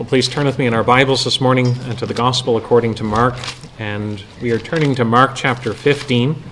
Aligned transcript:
Well, 0.00 0.08
please 0.08 0.28
turn 0.30 0.46
with 0.46 0.58
me 0.58 0.64
in 0.66 0.72
our 0.72 0.82
Bibles 0.82 1.24
this 1.24 1.42
morning 1.42 1.76
uh, 1.76 1.92
to 1.96 2.06
the 2.06 2.14
Gospel 2.14 2.56
according 2.56 2.94
to 2.94 3.04
Mark. 3.04 3.34
And 3.78 4.24
we 4.40 4.50
are 4.50 4.58
turning 4.58 4.94
to 4.94 5.04
Mark 5.04 5.32
chapter 5.34 5.74
15 5.74 6.42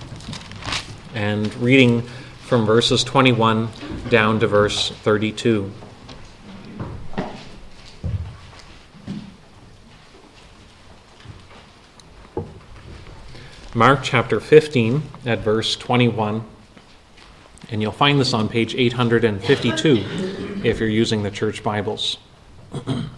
and 1.14 1.54
reading 1.54 2.02
from 2.42 2.66
verses 2.66 3.02
21 3.04 3.70
down 4.10 4.38
to 4.40 4.46
verse 4.46 4.90
32. 4.90 5.72
Mark 13.74 14.00
chapter 14.02 14.40
15 14.40 15.02
at 15.24 15.38
verse 15.38 15.74
21. 15.74 16.44
And 17.70 17.80
you'll 17.80 17.92
find 17.92 18.20
this 18.20 18.34
on 18.34 18.50
page 18.50 18.74
852 18.74 20.60
if 20.64 20.78
you're 20.78 20.88
using 20.90 21.22
the 21.22 21.30
church 21.30 21.62
Bibles. 21.62 22.18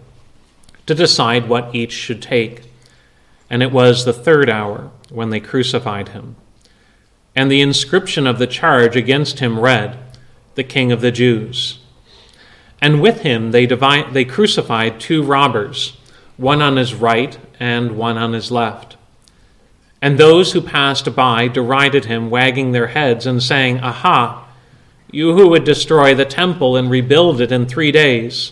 to 0.91 0.95
decide 0.95 1.47
what 1.47 1.73
each 1.73 1.93
should 1.93 2.21
take. 2.21 2.63
And 3.49 3.63
it 3.63 3.71
was 3.71 4.03
the 4.03 4.11
third 4.11 4.49
hour 4.49 4.91
when 5.09 5.29
they 5.29 5.39
crucified 5.39 6.09
him. 6.09 6.35
And 7.33 7.49
the 7.49 7.61
inscription 7.61 8.27
of 8.27 8.39
the 8.39 8.47
charge 8.47 8.97
against 8.97 9.39
him 9.39 9.57
read, 9.57 9.97
the 10.55 10.65
King 10.65 10.91
of 10.91 10.99
the 10.99 11.11
Jews. 11.11 11.79
And 12.81 13.01
with 13.01 13.21
him 13.21 13.51
they, 13.51 13.65
divide, 13.65 14.13
they 14.13 14.25
crucified 14.25 14.99
two 14.99 15.23
robbers, 15.23 15.95
one 16.35 16.61
on 16.61 16.75
his 16.75 16.93
right 16.93 17.39
and 17.57 17.95
one 17.95 18.17
on 18.17 18.33
his 18.33 18.51
left. 18.51 18.97
And 20.01 20.17
those 20.17 20.51
who 20.51 20.59
passed 20.59 21.15
by 21.15 21.47
derided 21.47 22.03
him, 22.03 22.29
wagging 22.29 22.73
their 22.73 22.87
heads 22.87 23.25
and 23.25 23.41
saying, 23.41 23.79
Aha, 23.79 24.45
you 25.09 25.37
who 25.37 25.47
would 25.51 25.63
destroy 25.63 26.13
the 26.13 26.25
temple 26.25 26.75
and 26.75 26.91
rebuild 26.91 27.39
it 27.39 27.53
in 27.53 27.65
three 27.65 27.93
days, 27.93 28.51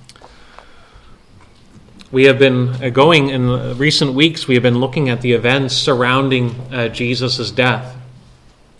we 2.11 2.25
have 2.25 2.37
been 2.37 2.69
uh, 2.83 2.89
going 2.89 3.29
in 3.29 3.77
recent 3.77 4.13
weeks, 4.13 4.47
we 4.47 4.55
have 4.55 4.63
been 4.63 4.79
looking 4.79 5.09
at 5.09 5.21
the 5.21 5.33
events 5.33 5.75
surrounding 5.75 6.51
uh, 6.71 6.87
Jesus' 6.89 7.51
death. 7.51 7.95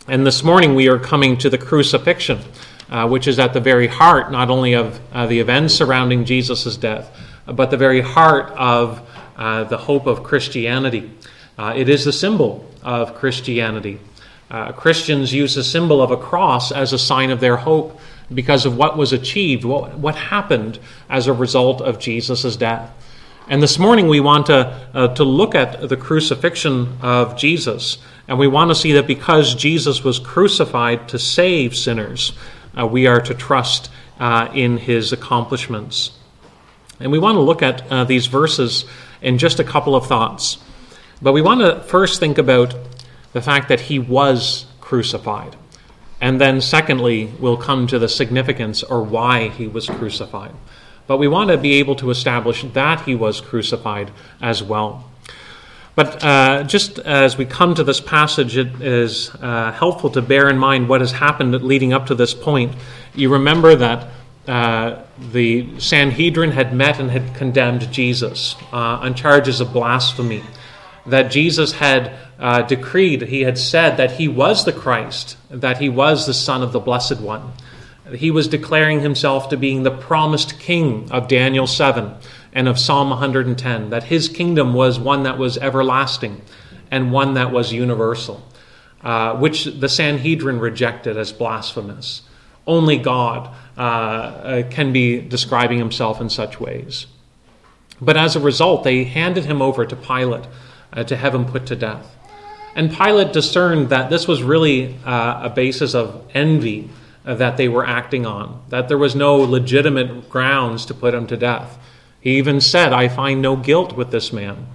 And 0.08 0.26
this 0.26 0.44
morning 0.44 0.76
we 0.76 0.90
are 0.90 1.00
coming 1.00 1.38
to 1.38 1.50
the 1.50 1.58
crucifixion 1.58 2.40
uh, 2.92 3.08
which 3.08 3.28
is 3.28 3.40
at 3.40 3.54
the 3.54 3.60
very 3.60 3.88
heart 3.88 4.32
not 4.32 4.50
only 4.50 4.74
of 4.74 5.00
uh, 5.14 5.26
the 5.26 5.40
events 5.40 5.74
surrounding 5.74 6.26
Jesus' 6.26 6.76
death, 6.76 7.18
but 7.46 7.72
the 7.72 7.78
very 7.78 8.02
heart 8.02 8.52
of 8.52 9.02
uh, 9.38 9.64
the 9.64 9.78
hope 9.78 10.06
of 10.06 10.24
Christianity. 10.24 11.10
Uh, 11.58 11.74
it 11.76 11.88
is 11.90 12.06
the 12.06 12.14
symbol 12.14 12.70
of 12.84 13.16
Christianity. 13.16 14.00
Uh, 14.50 14.74
Christians 14.74 15.34
use 15.34 15.56
the 15.56 15.64
symbol 15.64 16.02
of 16.02 16.12
a 16.12 16.18
cross 16.18 16.72
as 16.72 16.92
a 16.92 17.00
sign 17.00 17.32
of 17.32 17.40
their 17.40 17.56
hope 17.56 18.00
because 18.34 18.66
of 18.66 18.78
what 18.78 18.98
was 18.98 19.14
achieved, 19.14 19.64
what, 19.64 19.98
what 19.98 20.16
happened 20.16 20.78
as 21.10 21.28
a 21.28 21.34
result 21.34 21.82
of 21.82 22.00
Jesus' 22.00 22.58
death. 22.58 22.92
And 23.48 23.62
this 23.62 23.80
morning 23.80 24.08
we 24.08 24.20
want 24.20 24.46
to, 24.46 24.80
uh, 24.94 25.08
to 25.16 25.24
look 25.24 25.56
at 25.56 25.90
the 25.90 25.98
crucifixion 25.98 26.98
of 27.02 27.38
Jesus. 27.38 27.98
And 28.28 28.38
we 28.38 28.48
want 28.48 28.70
to 28.70 28.76
see 28.76 28.94
that 28.94 29.08
because 29.08 29.56
Jesus 29.56 30.04
was 30.04 30.20
crucified 30.20 31.10
to 31.10 31.20
save 31.20 31.76
sinners, 31.76 32.34
uh, 32.80 32.86
we 32.86 33.08
are 33.08 33.20
to 33.22 33.34
trust 33.34 33.90
uh, 34.20 34.50
in 34.54 34.78
his 34.78 35.12
accomplishments. 35.12 36.12
And 37.00 37.12
we 37.12 37.20
want 37.20 37.36
to 37.36 37.42
look 37.42 37.64
at 37.64 37.92
uh, 37.92 38.04
these 38.04 38.28
verses 38.28 38.86
in 39.22 39.38
just 39.38 39.60
a 39.60 39.64
couple 39.64 39.96
of 39.96 40.06
thoughts. 40.06 40.60
But 41.22 41.34
we 41.34 41.42
want 41.42 41.62
to 41.62 41.82
first 41.82 42.20
think 42.20 42.38
about 42.38 42.76
the 43.34 43.42
fact 43.42 43.70
that 43.70 43.82
he 43.82 43.98
was 43.98 44.66
crucified. 44.80 45.56
And 46.22 46.40
then, 46.40 46.62
secondly, 46.62 47.34
we'll 47.40 47.58
come 47.58 47.88
to 47.88 47.98
the 47.98 48.08
significance 48.08 48.84
or 48.84 49.02
why 49.02 49.50
he 49.50 49.68
was 49.68 49.88
crucified. 49.88 50.54
But 51.12 51.18
we 51.18 51.28
want 51.28 51.50
to 51.50 51.58
be 51.58 51.74
able 51.74 51.98
to 51.98 52.10
establish 52.10 52.64
that 52.72 53.02
he 53.02 53.16
was 53.16 53.42
crucified 53.42 54.12
as 54.42 54.64
well. 54.64 55.12
But 55.94 56.24
uh, 56.24 56.64
just 56.64 57.00
as 57.00 57.38
we 57.38 57.44
come 57.44 57.76
to 57.76 57.84
this 57.84 58.00
passage, 58.00 58.56
it 58.56 58.82
is 58.82 59.30
uh, 59.42 59.74
helpful 59.74 60.10
to 60.12 60.22
bear 60.22 60.48
in 60.48 60.58
mind 60.58 60.88
what 60.88 61.02
has 61.02 61.12
happened 61.12 61.52
leading 61.64 61.92
up 61.92 62.06
to 62.06 62.16
this 62.16 62.34
point. 62.34 62.78
You 63.14 63.28
remember 63.34 63.76
that 63.76 64.08
uh, 64.48 65.04
the 65.34 65.78
Sanhedrin 65.82 66.52
had 66.52 66.74
met 66.74 66.98
and 66.98 67.12
had 67.12 67.36
condemned 67.36 67.92
Jesus 67.92 68.56
uh, 68.72 69.04
on 69.04 69.14
charges 69.14 69.60
of 69.60 69.74
blasphemy. 69.74 70.44
That 71.06 71.30
Jesus 71.30 71.74
had 71.74 72.14
uh, 72.40 72.62
decreed, 72.62 73.24
he 73.24 73.42
had 73.42 73.58
said 73.58 73.98
that 73.98 74.12
he 74.12 74.30
was 74.30 74.64
the 74.64 74.72
Christ, 74.72 75.36
that 75.50 75.80
he 75.80 75.90
was 75.90 76.26
the 76.26 76.34
Son 76.34 76.64
of 76.64 76.72
the 76.72 76.80
Blessed 76.80 77.20
One. 77.20 77.52
He 78.16 78.32
was 78.32 78.48
declaring 78.48 79.00
himself 79.00 79.50
to 79.50 79.58
being 79.58 79.84
the 79.84 79.92
promised 79.92 80.60
King 80.60 81.10
of 81.12 81.28
Daniel 81.28 81.68
7 81.68 82.14
and 82.54 82.68
of 82.68 82.80
Psalm 82.80 83.10
110, 83.10 83.90
that 83.90 84.04
his 84.04 84.28
kingdom 84.28 84.74
was 84.74 85.00
one 85.00 85.24
that 85.24 85.38
was 85.38 85.58
everlasting 85.58 86.42
and 86.90 87.12
one 87.12 87.36
that 87.36 87.52
was 87.52 87.72
universal, 87.72 88.46
uh, 89.04 89.36
which 89.38 89.66
the 89.66 89.88
Sanhedrin 89.90 90.60
rejected 90.60 91.18
as 91.18 91.32
blasphemous. 91.32 92.24
Only 92.68 92.98
God 92.98 93.50
uh, 93.78 93.82
uh, 93.82 94.70
can 94.70 94.92
be 94.92 95.22
describing 95.22 95.80
himself 95.80 96.20
in 96.20 96.30
such 96.30 96.60
ways. 96.60 97.08
But 98.02 98.18
as 98.18 98.36
a 98.36 98.40
result, 98.40 98.84
they 98.84 99.06
handed 99.06 99.46
him 99.46 99.62
over 99.62 99.86
to 99.86 99.96
Pilate 99.96 100.46
uh, 100.92 101.04
to 101.06 101.16
have 101.16 101.34
him 101.34 101.46
put 101.46 101.66
to 101.68 101.76
death. 101.76 102.16
And 102.76 102.96
Pilate 102.96 103.34
discerned 103.34 103.90
that 103.90 104.10
this 104.10 104.28
was 104.28 104.44
really 104.44 104.98
uh, 105.06 105.42
a 105.44 105.50
basis 105.50 105.94
of 105.94 106.26
envy 106.34 106.90
that 107.24 107.58
they 107.58 107.68
were 107.68 107.86
acting 107.86 108.26
on, 108.26 108.62
that 108.70 108.88
there 108.88 108.98
was 108.98 109.16
no 109.16 109.36
legitimate 109.36 110.30
grounds 110.30 110.86
to 110.86 110.94
put 110.94 111.14
him 111.14 111.28
to 111.28 111.38
death. 111.38 111.78
He 112.20 112.38
even 112.38 112.62
said, 112.62 112.94
I 112.94 113.08
find 113.08 113.42
no 113.42 113.56
guilt 113.56 113.96
with 113.96 114.12
this 114.12 114.32
man. 114.32 114.68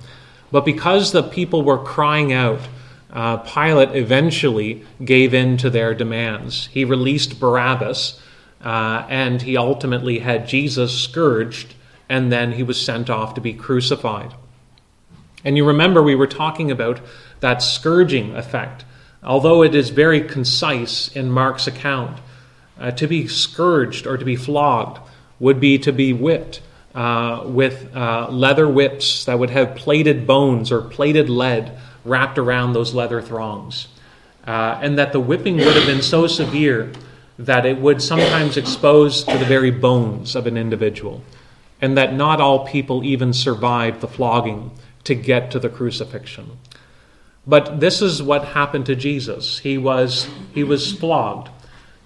But 0.53 0.65
because 0.65 1.13
the 1.13 1.23
people 1.23 1.63
were 1.63 1.79
crying 1.79 2.33
out, 2.33 2.61
uh, 3.13 3.39
Pilate 3.39 3.97
eventually 3.97 4.85
gave 5.05 5.33
in 5.33 5.57
to 5.59 5.71
their 5.71 5.95
demands. 5.95 6.67
He 6.67 6.85
released 6.85 7.41
Barabbas, 7.41 8.21
uh, 8.65 9.07
and 9.09 9.43
he 9.43 9.57
ultimately 9.57 10.21
had 10.21 10.49
Jesus 10.49 10.99
scourged, 11.01 11.75
and 12.09 12.31
then 12.31 12.53
he 12.53 12.63
was 12.63 12.81
sent 12.81 13.09
off 13.11 13.35
to 13.35 13.41
be 13.41 13.55
crucified. 13.55 14.35
And 15.45 15.57
you 15.57 15.65
remember 15.65 16.03
we 16.03 16.15
were 16.15 16.27
talking 16.27 16.71
about 16.71 17.01
that 17.41 17.63
scourging 17.63 18.35
effect. 18.35 18.85
Although 19.23 19.63
it 19.63 19.75
is 19.75 19.91
very 19.91 20.21
concise 20.21 21.09
in 21.09 21.31
Mark's 21.31 21.67
account, 21.67 22.19
uh, 22.79 22.91
to 22.93 23.07
be 23.07 23.27
scourged 23.27 24.07
or 24.07 24.17
to 24.17 24.25
be 24.25 24.37
flogged 24.37 24.99
would 25.39 25.61
be 25.61 25.79
to 25.79 25.93
be 25.93 26.13
whipped 26.13 26.61
uh, 26.95 27.43
with 27.45 27.95
uh, 27.95 28.29
leather 28.31 28.69
whips 28.69 29.25
that 29.27 29.39
would 29.39 29.51
have 29.51 29.75
plated 29.75 30.27
bones 30.27 30.73
or 30.73 30.81
plated 30.81 31.29
lead 31.29 31.77
wrapped 32.05 32.39
around 32.39 32.73
those 32.73 32.95
leather 32.95 33.21
thongs. 33.21 33.89
Uh, 34.47 34.79
and 34.81 34.99
that 34.99 35.13
the 35.13 35.21
whipping 35.21 35.57
would 35.57 35.75
have 35.75 35.87
been 35.87 36.03
so 36.03 36.27
severe 36.27 36.93
that 37.39 37.67
it 37.67 37.79
would 37.79 38.01
sometimes 38.01 38.57
expose 38.57 39.25
to 39.25 39.37
the 39.37 39.45
very 39.45 39.71
bones 39.71 40.35
of 40.35 40.47
an 40.47 40.57
individual. 40.57 41.23
And 41.83 41.99
that 41.99 42.15
not 42.15 42.41
all 42.41 42.67
people 42.67 43.05
even 43.05 43.33
survived 43.33 44.01
the 44.01 44.09
flogging 44.09 44.71
to 45.05 45.15
get 45.15 45.51
to 45.51 45.59
the 45.59 45.69
crucifixion. 45.69 46.59
But 47.47 47.81
this 47.81 48.01
is 48.01 48.23
what 48.23 48.47
happened 48.47 48.87
to 48.87 48.97
Jesus. 48.97 49.59
He 49.59 49.77
was, 49.77 50.29
he 50.55 50.65
was 50.65 50.93
flogged. 50.93 51.51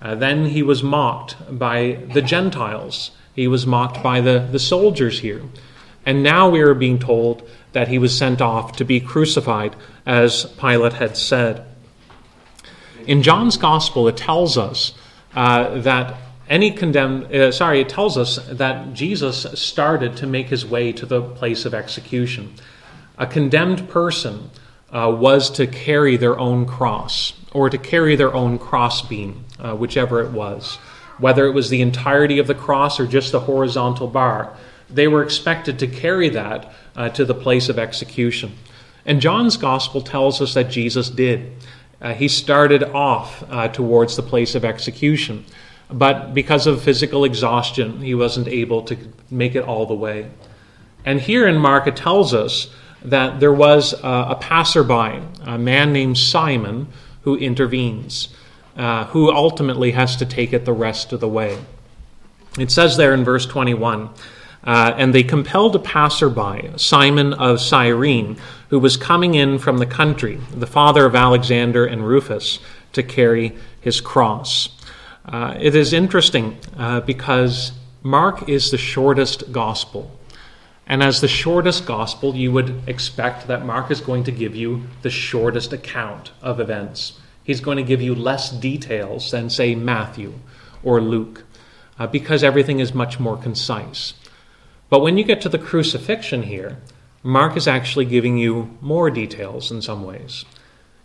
Uh, 0.02 0.14
then 0.14 0.46
he 0.46 0.62
was 0.62 0.82
mocked 0.82 1.36
by 1.58 1.98
the 2.12 2.22
Gentiles. 2.22 3.10
He 3.34 3.46
was 3.46 3.66
mocked 3.66 4.02
by 4.02 4.20
the, 4.20 4.48
the 4.50 4.58
soldiers 4.58 5.20
here. 5.20 5.42
And 6.06 6.22
now 6.22 6.48
we 6.48 6.60
are 6.60 6.74
being 6.74 6.98
told 6.98 7.48
that 7.72 7.88
he 7.88 7.98
was 7.98 8.16
sent 8.16 8.40
off 8.40 8.72
to 8.76 8.84
be 8.84 9.00
crucified, 9.00 9.76
as 10.06 10.46
Pilate 10.58 10.94
had 10.94 11.16
said. 11.16 11.66
In 13.06 13.22
John's 13.22 13.56
Gospel, 13.56 14.08
it 14.08 14.16
tells 14.16 14.56
us 14.56 14.94
uh, 15.34 15.78
that 15.80 16.16
any 16.48 16.72
condemned, 16.72 17.32
uh, 17.34 17.52
sorry, 17.52 17.80
it 17.80 17.88
tells 17.88 18.18
us 18.18 18.36
that 18.48 18.92
Jesus 18.92 19.46
started 19.54 20.16
to 20.16 20.26
make 20.26 20.48
his 20.48 20.66
way 20.66 20.92
to 20.92 21.06
the 21.06 21.22
place 21.22 21.64
of 21.64 21.74
execution. 21.74 22.54
A 23.18 23.26
condemned 23.26 23.88
person 23.88 24.50
uh, 24.90 25.14
was 25.16 25.50
to 25.50 25.66
carry 25.66 26.16
their 26.16 26.38
own 26.38 26.66
cross 26.66 27.34
or 27.52 27.70
to 27.70 27.78
carry 27.78 28.16
their 28.16 28.34
own 28.34 28.58
crossbeam, 28.58 29.44
uh, 29.58 29.74
whichever 29.74 30.20
it 30.22 30.30
was. 30.30 30.76
Whether 31.18 31.46
it 31.46 31.52
was 31.52 31.68
the 31.68 31.82
entirety 31.82 32.38
of 32.38 32.46
the 32.46 32.54
cross 32.54 32.98
or 32.98 33.06
just 33.06 33.32
the 33.32 33.40
horizontal 33.40 34.06
bar, 34.06 34.56
they 34.88 35.08
were 35.08 35.22
expected 35.22 35.78
to 35.78 35.86
carry 35.86 36.28
that 36.30 36.72
uh, 36.96 37.08
to 37.10 37.24
the 37.24 37.34
place 37.34 37.68
of 37.68 37.78
execution. 37.78 38.52
And 39.04 39.20
John's 39.20 39.56
gospel 39.56 40.00
tells 40.00 40.40
us 40.40 40.54
that 40.54 40.70
Jesus 40.70 41.10
did. 41.10 41.52
Uh, 42.00 42.14
he 42.14 42.28
started 42.28 42.82
off 42.82 43.44
uh, 43.50 43.68
towards 43.68 44.16
the 44.16 44.22
place 44.22 44.54
of 44.54 44.64
execution, 44.64 45.44
but 45.90 46.32
because 46.32 46.66
of 46.66 46.82
physical 46.82 47.24
exhaustion, 47.24 48.00
he 48.00 48.14
wasn't 48.14 48.48
able 48.48 48.82
to 48.82 48.96
make 49.30 49.54
it 49.54 49.64
all 49.64 49.86
the 49.86 49.94
way. 49.94 50.30
And 51.04 51.20
here 51.20 51.46
in 51.46 51.58
Mark, 51.58 51.86
it 51.86 51.96
tells 51.96 52.32
us 52.32 52.68
that 53.02 53.40
there 53.40 53.52
was 53.52 53.92
a, 53.92 54.26
a 54.30 54.38
passerby, 54.40 55.22
a 55.42 55.58
man 55.58 55.92
named 55.92 56.18
Simon, 56.18 56.88
who 57.22 57.36
intervenes, 57.36 58.28
uh, 58.76 59.04
who 59.06 59.32
ultimately 59.32 59.92
has 59.92 60.16
to 60.16 60.26
take 60.26 60.52
it 60.52 60.64
the 60.64 60.72
rest 60.72 61.12
of 61.12 61.20
the 61.20 61.28
way. 61.28 61.58
It 62.58 62.70
says 62.70 62.96
there 62.96 63.14
in 63.14 63.24
verse 63.24 63.46
21 63.46 64.10
uh, 64.64 64.92
and 64.96 65.14
they 65.14 65.22
compelled 65.22 65.74
a 65.74 65.78
passerby, 65.78 66.70
Simon 66.76 67.32
of 67.34 67.60
Cyrene, 67.60 68.36
who 68.68 68.78
was 68.78 68.96
coming 68.96 69.34
in 69.34 69.58
from 69.58 69.78
the 69.78 69.86
country, 69.86 70.38
the 70.50 70.66
father 70.66 71.06
of 71.06 71.14
Alexander 71.14 71.86
and 71.86 72.06
Rufus, 72.06 72.58
to 72.92 73.02
carry 73.02 73.56
his 73.80 74.00
cross. 74.00 74.68
Uh, 75.24 75.56
it 75.58 75.74
is 75.74 75.92
interesting 75.92 76.58
uh, 76.76 77.00
because 77.00 77.72
Mark 78.02 78.48
is 78.48 78.70
the 78.70 78.78
shortest 78.78 79.50
gospel. 79.50 80.10
And 80.90 81.04
as 81.04 81.20
the 81.20 81.28
shortest 81.28 81.86
gospel, 81.86 82.34
you 82.34 82.50
would 82.50 82.82
expect 82.88 83.46
that 83.46 83.64
Mark 83.64 83.92
is 83.92 84.00
going 84.00 84.24
to 84.24 84.32
give 84.32 84.56
you 84.56 84.88
the 85.02 85.08
shortest 85.08 85.72
account 85.72 86.32
of 86.42 86.58
events. 86.58 87.20
He's 87.44 87.60
going 87.60 87.76
to 87.76 87.84
give 87.84 88.02
you 88.02 88.12
less 88.12 88.50
details 88.50 89.30
than, 89.30 89.50
say, 89.50 89.76
Matthew 89.76 90.34
or 90.82 91.00
Luke, 91.00 91.44
uh, 91.96 92.08
because 92.08 92.42
everything 92.42 92.80
is 92.80 92.92
much 92.92 93.20
more 93.20 93.36
concise. 93.36 94.14
But 94.88 95.00
when 95.00 95.16
you 95.16 95.22
get 95.22 95.40
to 95.42 95.48
the 95.48 95.60
crucifixion 95.60 96.42
here, 96.42 96.78
Mark 97.22 97.56
is 97.56 97.68
actually 97.68 98.06
giving 98.06 98.36
you 98.36 98.76
more 98.80 99.10
details 99.10 99.70
in 99.70 99.82
some 99.82 100.02
ways. 100.02 100.44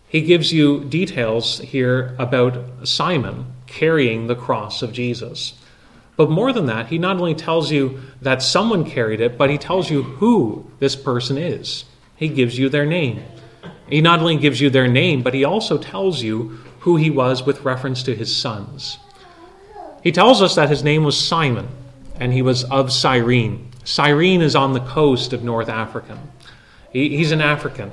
He 0.08 0.22
gives 0.22 0.52
you 0.52 0.84
details 0.86 1.60
here 1.60 2.16
about 2.18 2.88
Simon 2.88 3.54
carrying 3.68 4.26
the 4.26 4.36
cross 4.36 4.82
of 4.82 4.94
Jesus. 4.94 5.54
But 6.18 6.30
more 6.30 6.54
than 6.54 6.68
that, 6.68 6.88
he 6.88 6.98
not 6.98 7.18
only 7.18 7.36
tells 7.36 7.72
you 7.72 8.00
that 8.22 8.42
someone 8.42 8.90
carried 8.90 9.20
it, 9.20 9.38
but 9.38 9.50
he 9.50 9.58
tells 9.58 9.90
you 9.90 10.04
who 10.04 10.66
this 10.80 10.96
person 10.96 11.38
is. 11.38 11.86
He 12.16 12.30
gives 12.30 12.58
you 12.58 12.70
their 12.70 12.86
name. 12.86 13.24
He 13.90 14.02
not 14.02 14.20
only 14.20 14.38
gives 14.38 14.62
you 14.62 14.70
their 14.70 14.88
name, 14.88 15.22
but 15.22 15.34
he 15.34 15.44
also 15.44 15.78
tells 15.78 16.24
you 16.24 16.60
who 16.80 16.96
he 16.96 17.10
was 17.10 17.44
with 17.46 17.66
reference 17.66 18.04
to 18.04 18.16
his 18.16 18.36
sons. 18.36 18.98
He 20.02 20.12
tells 20.12 20.42
us 20.42 20.56
that 20.56 20.70
his 20.70 20.84
name 20.84 21.04
was 21.04 21.18
Simon, 21.18 21.68
and 22.20 22.32
he 22.32 22.42
was 22.42 22.64
of 22.66 22.94
Cyrene. 22.94 23.72
Cyrene 23.84 24.42
is 24.42 24.56
on 24.56 24.74
the 24.74 24.80
coast 24.80 25.34
of 25.34 25.44
North 25.44 25.70
Africa. 25.70 26.18
He's 26.92 27.32
an 27.32 27.42
African. 27.42 27.92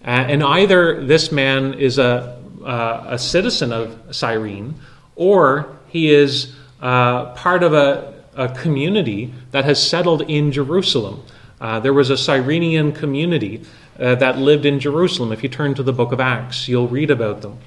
And 0.00 0.42
either 0.42 1.04
this 1.04 1.32
man 1.32 1.74
is 1.74 1.98
a, 1.98 2.40
a 2.64 3.18
citizen 3.18 3.72
of 3.72 4.14
Cyrene 4.14 4.76
or 5.16 5.76
he 5.88 6.14
is 6.14 6.54
uh, 6.80 7.32
part 7.34 7.62
of 7.62 7.72
a, 7.72 8.14
a, 8.36 8.48
community 8.48 9.32
that 9.50 9.64
has 9.64 9.84
settled 9.84 10.22
in 10.22 10.52
Jerusalem. 10.52 11.22
Uh, 11.60 11.80
there 11.80 11.92
was 11.92 12.10
a 12.10 12.16
Cyrenian 12.16 12.92
community 12.92 13.62
uh, 13.98 14.14
that 14.16 14.38
lived 14.38 14.64
in 14.64 14.78
Jerusalem. 14.78 15.32
If 15.32 15.42
you 15.42 15.48
turn 15.48 15.74
to 15.74 15.82
the 15.82 15.92
book 15.92 16.12
of 16.12 16.20
Acts, 16.20 16.68
you'll 16.68 16.88
read 16.88 17.10
about 17.10 17.42
them. 17.42 17.58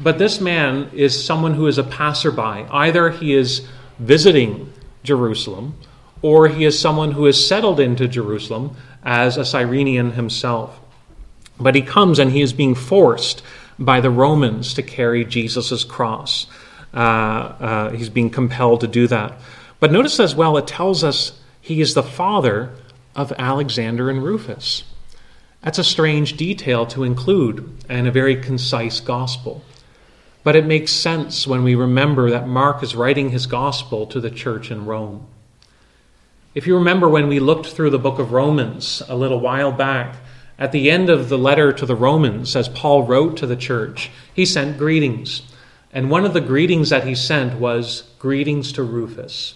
But 0.00 0.18
this 0.18 0.40
man 0.40 0.90
is 0.94 1.22
someone 1.22 1.54
who 1.54 1.66
is 1.66 1.76
a 1.76 1.84
passerby. 1.84 2.66
Either 2.70 3.10
he 3.10 3.34
is 3.34 3.66
visiting 3.98 4.72
Jerusalem 5.02 5.76
or 6.22 6.48
he 6.48 6.64
is 6.64 6.78
someone 6.78 7.12
who 7.12 7.26
is 7.26 7.46
settled 7.46 7.80
into 7.80 8.08
Jerusalem 8.08 8.76
as 9.02 9.36
a 9.36 9.44
Cyrenian 9.44 10.12
himself. 10.12 10.78
But 11.58 11.74
he 11.74 11.82
comes 11.82 12.18
and 12.18 12.32
he 12.32 12.40
is 12.40 12.52
being 12.52 12.74
forced 12.74 13.42
by 13.78 14.00
the 14.00 14.10
Romans 14.10 14.74
to 14.74 14.82
carry 14.82 15.24
Jesus' 15.24 15.84
cross. 15.84 16.46
Uh, 16.92 16.96
uh, 16.96 17.90
he's 17.90 18.08
being 18.08 18.30
compelled 18.30 18.80
to 18.80 18.88
do 18.88 19.06
that. 19.06 19.38
But 19.78 19.92
notice 19.92 20.20
as 20.20 20.34
well, 20.34 20.56
it 20.56 20.66
tells 20.66 21.04
us 21.04 21.40
he 21.60 21.80
is 21.80 21.94
the 21.94 22.02
father 22.02 22.70
of 23.14 23.32
Alexander 23.38 24.10
and 24.10 24.22
Rufus. 24.22 24.84
That's 25.62 25.78
a 25.78 25.84
strange 25.84 26.36
detail 26.36 26.86
to 26.86 27.04
include 27.04 27.84
in 27.88 28.06
a 28.06 28.10
very 28.10 28.36
concise 28.36 29.00
gospel. 29.00 29.62
But 30.42 30.56
it 30.56 30.64
makes 30.64 30.90
sense 30.90 31.46
when 31.46 31.62
we 31.62 31.74
remember 31.74 32.30
that 32.30 32.48
Mark 32.48 32.82
is 32.82 32.96
writing 32.96 33.30
his 33.30 33.46
gospel 33.46 34.06
to 34.06 34.20
the 34.20 34.30
church 34.30 34.70
in 34.70 34.86
Rome. 34.86 35.26
If 36.54 36.66
you 36.66 36.76
remember 36.76 37.08
when 37.08 37.28
we 37.28 37.40
looked 37.40 37.66
through 37.66 37.90
the 37.90 37.98
book 37.98 38.18
of 38.18 38.32
Romans 38.32 39.02
a 39.08 39.16
little 39.16 39.38
while 39.38 39.70
back, 39.70 40.16
at 40.58 40.72
the 40.72 40.90
end 40.90 41.08
of 41.08 41.28
the 41.28 41.38
letter 41.38 41.72
to 41.72 41.86
the 41.86 41.94
Romans, 41.94 42.56
as 42.56 42.68
Paul 42.68 43.04
wrote 43.04 43.36
to 43.38 43.46
the 43.46 43.56
church, 43.56 44.10
he 44.34 44.44
sent 44.44 44.78
greetings. 44.78 45.42
And 45.92 46.10
one 46.10 46.24
of 46.24 46.32
the 46.34 46.40
greetings 46.40 46.90
that 46.90 47.06
he 47.06 47.14
sent 47.14 47.58
was 47.58 48.04
greetings 48.18 48.72
to 48.72 48.82
Rufus, 48.82 49.54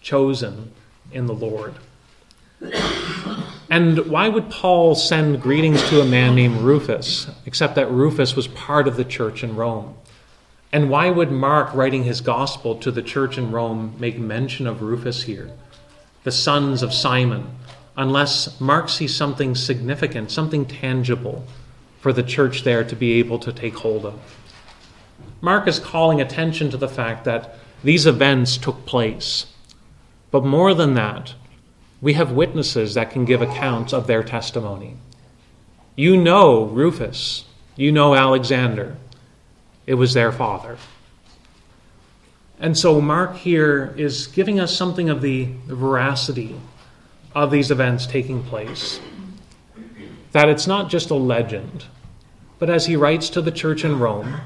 chosen 0.00 0.72
in 1.10 1.26
the 1.26 1.34
Lord. 1.34 1.74
And 3.68 3.98
why 4.06 4.28
would 4.28 4.50
Paul 4.50 4.94
send 4.94 5.42
greetings 5.42 5.82
to 5.88 6.00
a 6.00 6.04
man 6.04 6.34
named 6.34 6.60
Rufus, 6.60 7.28
except 7.46 7.74
that 7.74 7.90
Rufus 7.90 8.36
was 8.36 8.46
part 8.48 8.86
of 8.86 8.96
the 8.96 9.04
church 9.04 9.42
in 9.42 9.56
Rome? 9.56 9.96
And 10.72 10.88
why 10.88 11.10
would 11.10 11.32
Mark, 11.32 11.74
writing 11.74 12.04
his 12.04 12.20
gospel 12.20 12.76
to 12.76 12.90
the 12.90 13.02
church 13.02 13.36
in 13.36 13.50
Rome, 13.50 13.94
make 13.98 14.18
mention 14.18 14.66
of 14.66 14.82
Rufus 14.82 15.24
here? 15.24 15.50
the 16.24 16.32
sons 16.32 16.82
of 16.82 16.94
Simon, 16.94 17.46
unless 17.96 18.60
Mark 18.60 18.88
sees 18.88 19.14
something 19.14 19.54
significant, 19.54 20.30
something 20.30 20.64
tangible 20.64 21.44
for 22.00 22.12
the 22.12 22.22
church 22.22 22.62
there 22.62 22.84
to 22.84 22.96
be 22.96 23.14
able 23.14 23.38
to 23.40 23.52
take 23.52 23.74
hold 23.74 24.06
of. 24.06 24.41
Mark 25.42 25.66
is 25.66 25.80
calling 25.80 26.20
attention 26.20 26.70
to 26.70 26.76
the 26.76 26.88
fact 26.88 27.24
that 27.24 27.56
these 27.82 28.06
events 28.06 28.56
took 28.56 28.86
place. 28.86 29.46
But 30.30 30.44
more 30.44 30.72
than 30.72 30.94
that, 30.94 31.34
we 32.00 32.12
have 32.12 32.30
witnesses 32.30 32.94
that 32.94 33.10
can 33.10 33.24
give 33.24 33.42
accounts 33.42 33.92
of 33.92 34.06
their 34.06 34.22
testimony. 34.22 34.96
You 35.96 36.16
know 36.16 36.64
Rufus, 36.64 37.44
you 37.74 37.90
know 37.90 38.14
Alexander. 38.14 38.96
It 39.84 39.94
was 39.94 40.14
their 40.14 40.30
father. 40.30 40.78
And 42.60 42.78
so 42.78 43.00
Mark 43.00 43.34
here 43.36 43.92
is 43.96 44.28
giving 44.28 44.60
us 44.60 44.76
something 44.76 45.10
of 45.10 45.22
the 45.22 45.48
veracity 45.66 46.54
of 47.34 47.50
these 47.50 47.72
events 47.72 48.06
taking 48.06 48.44
place. 48.44 49.00
That 50.30 50.48
it's 50.48 50.68
not 50.68 50.88
just 50.88 51.10
a 51.10 51.16
legend, 51.16 51.86
but 52.60 52.70
as 52.70 52.86
he 52.86 52.94
writes 52.94 53.28
to 53.30 53.42
the 53.42 53.50
church 53.50 53.84
in 53.84 53.98
Rome 53.98 54.40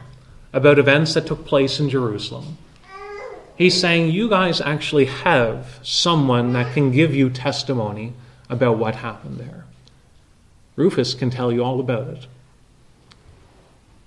about 0.56 0.78
events 0.78 1.12
that 1.12 1.26
took 1.26 1.44
place 1.44 1.78
in 1.78 1.90
Jerusalem, 1.90 2.56
he's 3.56 3.78
saying, 3.78 4.10
You 4.10 4.28
guys 4.28 4.60
actually 4.60 5.04
have 5.04 5.78
someone 5.82 6.54
that 6.54 6.72
can 6.72 6.90
give 6.90 7.14
you 7.14 7.28
testimony 7.28 8.14
about 8.48 8.78
what 8.78 8.96
happened 8.96 9.36
there. 9.36 9.66
Rufus 10.74 11.12
can 11.12 11.28
tell 11.28 11.52
you 11.52 11.62
all 11.62 11.78
about 11.78 12.08
it. 12.08 12.26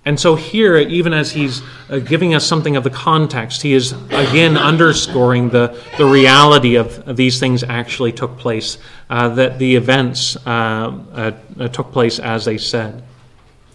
And 0.04 0.18
so, 0.18 0.34
here, 0.34 0.76
even 0.76 1.12
as 1.12 1.30
he's 1.30 1.62
uh, 1.88 1.98
giving 1.98 2.34
us 2.34 2.44
something 2.44 2.74
of 2.74 2.82
the 2.82 2.90
context, 2.90 3.62
he 3.62 3.74
is 3.74 3.92
again 4.08 4.56
underscoring 4.56 5.50
the, 5.50 5.78
the 5.98 6.06
reality 6.06 6.76
of, 6.76 7.16
these 7.16 7.38
things 7.38 7.62
actually 7.62 8.10
took 8.10 8.38
place, 8.38 8.78
uh, 9.08 9.28
that 9.28 9.58
the 9.58 9.76
events 9.76 10.36
uh, 10.46 11.30
uh, 11.60 11.68
took 11.68 11.92
place 11.92 12.18
as 12.18 12.44
they 12.44 12.58
said. 12.58 13.04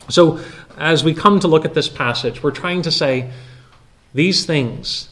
So, 0.09 0.39
as 0.77 1.03
we 1.03 1.13
come 1.13 1.39
to 1.39 1.47
look 1.47 1.65
at 1.65 1.73
this 1.73 1.89
passage, 1.89 2.43
we're 2.43 2.51
trying 2.51 2.81
to 2.83 2.91
say 2.91 3.31
these 4.13 4.45
things 4.45 5.09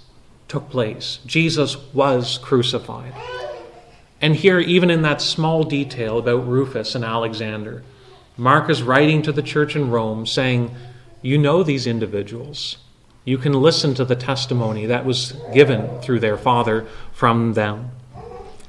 took 0.47 0.69
place. 0.69 1.19
Jesus 1.25 1.77
was 1.93 2.37
crucified. 2.37 3.13
And 4.21 4.35
here, 4.35 4.59
even 4.59 4.89
in 4.89 5.01
that 5.01 5.21
small 5.21 5.63
detail 5.63 6.17
about 6.17 6.47
Rufus 6.47 6.95
and 6.95 7.03
Alexander, 7.03 7.83
Mark 8.37 8.69
is 8.69 8.81
writing 8.81 9.21
to 9.23 9.31
the 9.31 9.41
church 9.41 9.75
in 9.75 9.91
Rome 9.91 10.25
saying, 10.25 10.73
You 11.21 11.37
know 11.37 11.63
these 11.63 11.85
individuals. 11.85 12.77
You 13.25 13.37
can 13.37 13.53
listen 13.53 13.93
to 13.95 14.05
the 14.05 14.15
testimony 14.15 14.85
that 14.85 15.05
was 15.05 15.33
given 15.53 16.01
through 16.01 16.19
their 16.19 16.37
father 16.37 16.87
from 17.13 17.53
them. 17.53 17.91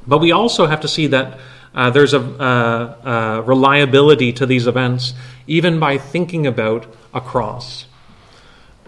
But 0.06 0.18
we 0.18 0.32
also 0.32 0.66
have 0.66 0.80
to 0.80 0.88
see 0.88 1.06
that 1.08 1.38
uh, 1.74 1.90
there's 1.90 2.14
a, 2.14 2.20
uh, 2.20 3.42
reliability 3.44 4.32
to 4.32 4.46
these 4.46 4.66
events, 4.66 5.14
even 5.46 5.80
by 5.80 5.98
thinking 5.98 6.46
about 6.46 6.86
a 7.12 7.20
cross. 7.20 7.86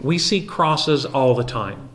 We 0.00 0.18
see 0.18 0.44
crosses 0.44 1.04
all 1.04 1.34
the 1.34 1.44
time. 1.44 1.88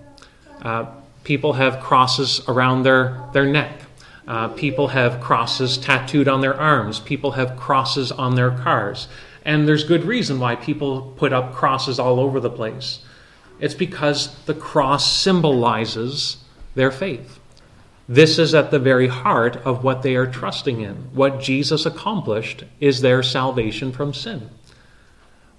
Uh, 0.62 0.86
people 1.24 1.54
have 1.54 1.80
crosses 1.80 2.42
around 2.48 2.84
their, 2.84 3.24
their 3.34 3.46
neck. 3.46 3.82
Uh, 4.28 4.50
people 4.50 4.90
have 4.90 5.20
crosses 5.22 5.78
tattooed 5.78 6.28
on 6.28 6.42
their 6.42 6.60
arms. 6.60 7.00
People 7.00 7.32
have 7.32 7.58
crosses 7.58 8.12
on 8.12 8.36
their 8.36 8.52
cars. 8.52 9.08
And 9.44 9.68
there's 9.68 9.84
good 9.84 10.04
reason 10.04 10.40
why 10.40 10.56
people 10.56 11.14
put 11.18 11.34
up 11.34 11.54
crosses 11.54 12.00
all 12.00 12.20
over 12.20 12.40
the 12.40 12.50
place. 12.50 13.00
It's 13.60 13.74
because 13.74 14.36
the 14.46 14.54
cross 14.54 15.12
symbolizes 15.12 16.38
their 16.76 16.92
faith. 16.92 17.40
This 18.12 18.38
is 18.40 18.54
at 18.54 18.72
the 18.72 18.80
very 18.80 19.08
heart 19.08 19.56
of 19.64 19.86
what 19.86 20.02
they 20.02 20.18
are 20.18 20.28
trusting 20.28 20.82
in. 20.82 20.96
What 21.14 21.40
Jesus 21.40 21.86
accomplished 21.86 22.66
is 22.82 23.00
their 23.00 23.24
salvation 23.24 23.94
from 23.94 24.14
sin. 24.14 24.50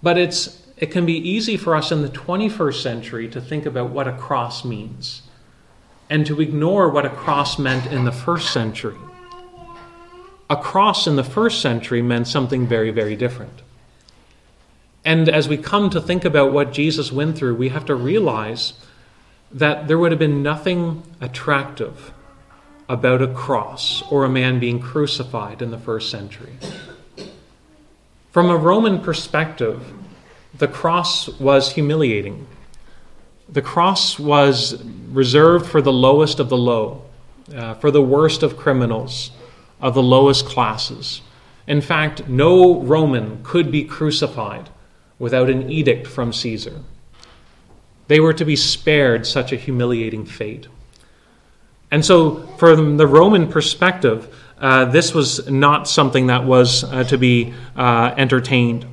But 0.03 0.19
it's, 0.19 0.63
it 0.77 0.91
can 0.91 1.07
be 1.07 1.17
easy 1.17 1.57
for 1.57 1.75
us 1.75 1.91
in 1.91 2.03
the 2.03 2.11
21st 2.11 2.83
century 2.83 3.27
to 3.29 3.41
think 3.41 3.65
about 3.65 3.89
what 3.89 4.07
a 4.07 4.13
cross 4.13 4.67
means 4.67 5.23
and 6.11 6.27
to 6.27 6.43
ignore 6.43 6.91
what 6.91 7.07
a 7.07 7.09
cross 7.09 7.59
meant 7.59 7.91
in 7.91 8.05
the 8.05 8.13
first 8.13 8.53
century. 8.53 8.99
A 10.51 10.57
cross 10.57 11.07
in 11.07 11.17
the 11.17 11.25
first 11.25 11.63
century 11.63 12.03
meant 12.03 12.29
something 12.29 12.67
very, 12.67 12.91
very 12.91 13.17
different. 13.17 13.63
And 15.07 15.27
as 15.31 15.49
we 15.49 15.57
come 15.57 15.89
to 15.89 16.03
think 16.03 16.27
about 16.27 16.53
what 16.53 16.75
Jesus 16.75 17.11
went 17.11 17.39
through, 17.39 17.55
we 17.55 17.71
have 17.71 17.87
to 17.87 17.95
realize 17.95 18.75
that 19.51 19.89
there 19.89 19.97
would 19.97 20.13
have 20.13 20.19
been 20.19 20.43
nothing 20.43 21.03
attractive 21.19 22.13
about 22.93 23.23
a 23.23 23.27
cross 23.27 24.03
or 24.11 24.23
a 24.23 24.29
man 24.29 24.61
being 24.61 24.79
crucified 24.79 25.63
in 25.63 25.71
the 25.71 25.79
first 25.79 26.11
century. 26.11 26.53
From 28.33 28.51
a 28.51 28.57
Roman 28.57 29.01
perspective, 29.01 29.83
the 30.59 30.69
cross 30.69 31.27
was 31.41 31.73
humiliating. 31.73 32.47
The 33.49 33.63
cross 33.63 34.19
was 34.19 34.85
reserved 35.09 35.65
for 35.65 35.81
the 35.81 35.93
lowest 35.93 36.39
of 36.39 36.51
the 36.51 36.59
low, 36.59 37.07
uh, 37.55 37.73
for 37.77 37.91
the 37.91 38.03
worst 38.03 38.43
of 38.43 38.59
criminals, 38.59 39.31
of 39.81 39.95
the 39.95 40.03
lowest 40.03 40.45
classes. 40.45 41.23
In 41.67 41.81
fact, 41.81 42.29
no 42.29 42.79
Roman 42.83 43.43
could 43.43 43.73
be 43.73 43.85
crucified 43.85 44.69
without 45.19 45.49
an 45.49 45.71
edict 45.71 46.07
from 46.07 46.31
Caesar. 46.31 46.83
They 48.09 48.21
were 48.21 48.35
to 48.35 48.45
be 48.45 48.57
spared 48.57 49.27
such 49.27 49.51
a 49.51 49.57
humiliating 49.57 50.27
fate. 50.27 50.67
And 51.93 52.03
so, 52.03 52.47
from 52.57 52.97
the 52.97 53.07
Roman 53.07 53.49
perspective, 53.49 54.35
uh, 54.59 54.87
this 54.87 55.13
was 55.13 55.51
not 55.51 55.87
something 55.87 56.29
that 56.29 56.45
was 56.45 56.85
uh, 56.85 57.05
to 57.05 57.19
be 57.19 57.53
uh, 57.77 58.15
entertained. 58.17 58.87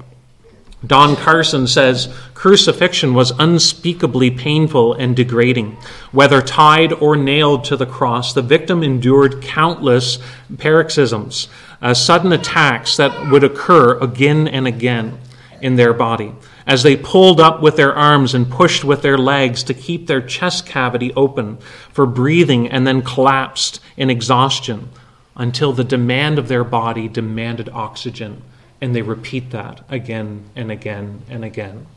Don 0.86 1.15
Carson 1.15 1.65
says 1.65 2.13
crucifixion 2.34 3.13
was 3.13 3.32
unspeakably 3.39 4.32
painful 4.32 4.96
and 4.96 5.15
degrading. 5.15 5.77
Whether 6.12 6.41
tied 6.41 6.91
or 6.91 7.15
nailed 7.15 7.63
to 7.65 7.77
the 7.77 7.86
cross, 7.86 8.34
the 8.34 8.41
victim 8.41 8.84
endured 8.84 9.41
countless 9.41 10.20
paroxysms, 10.58 11.48
uh, 11.82 11.94
sudden 11.94 12.34
attacks 12.34 12.98
that 12.98 13.32
would 13.32 13.46
occur 13.46 13.98
again 14.00 14.46
and 14.46 14.68
again 14.68 15.18
in 15.62 15.77
their 15.77 15.94
body 15.94 16.34
as 16.69 16.83
they 16.83 16.95
pulled 16.95 17.41
up 17.41 17.63
with 17.63 17.75
their 17.77 17.95
arms 17.95 18.35
and 18.35 18.47
pushed 18.47 18.83
with 18.83 19.01
their 19.01 19.17
legs 19.17 19.63
to 19.63 19.73
keep 19.73 20.05
their 20.05 20.21
chest 20.21 20.67
cavity 20.67 21.11
open 21.15 21.57
for 21.91 22.05
breathing 22.05 22.69
and 22.69 22.85
then 22.85 23.01
collapsed 23.01 23.81
in 23.97 24.11
exhaustion 24.11 24.88
until 25.35 25.73
the 25.73 25.83
demand 25.83 26.38
of 26.38 26.47
their 26.47 26.63
body 26.63 27.07
demanded 27.07 27.67
oxygen. 27.69 28.43
And 28.79 28.95
they 28.95 29.01
repeat 29.01 29.49
that 29.49 29.81
again 29.89 30.43
and 30.55 30.71
again 30.71 31.23
and 31.27 31.43
again. 31.43 31.88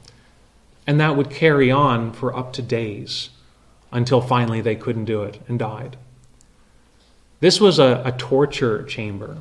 And 0.87 0.99
that 0.99 1.19
would 1.19 1.29
carry 1.29 1.71
on 1.71 2.11
for 2.11 2.35
up 2.35 2.55
to 2.55 2.63
days 2.63 3.29
until 3.93 4.23
finally 4.23 4.63
they 4.63 4.75
couldn't 4.75 5.05
do 5.05 5.23
it 5.23 5.39
and 5.49 5.59
died. 5.59 5.99
This 7.41 7.61
was 7.61 7.79
a, 7.79 8.01
a 8.07 8.13
torture 8.13 8.85
chamber. 8.85 9.37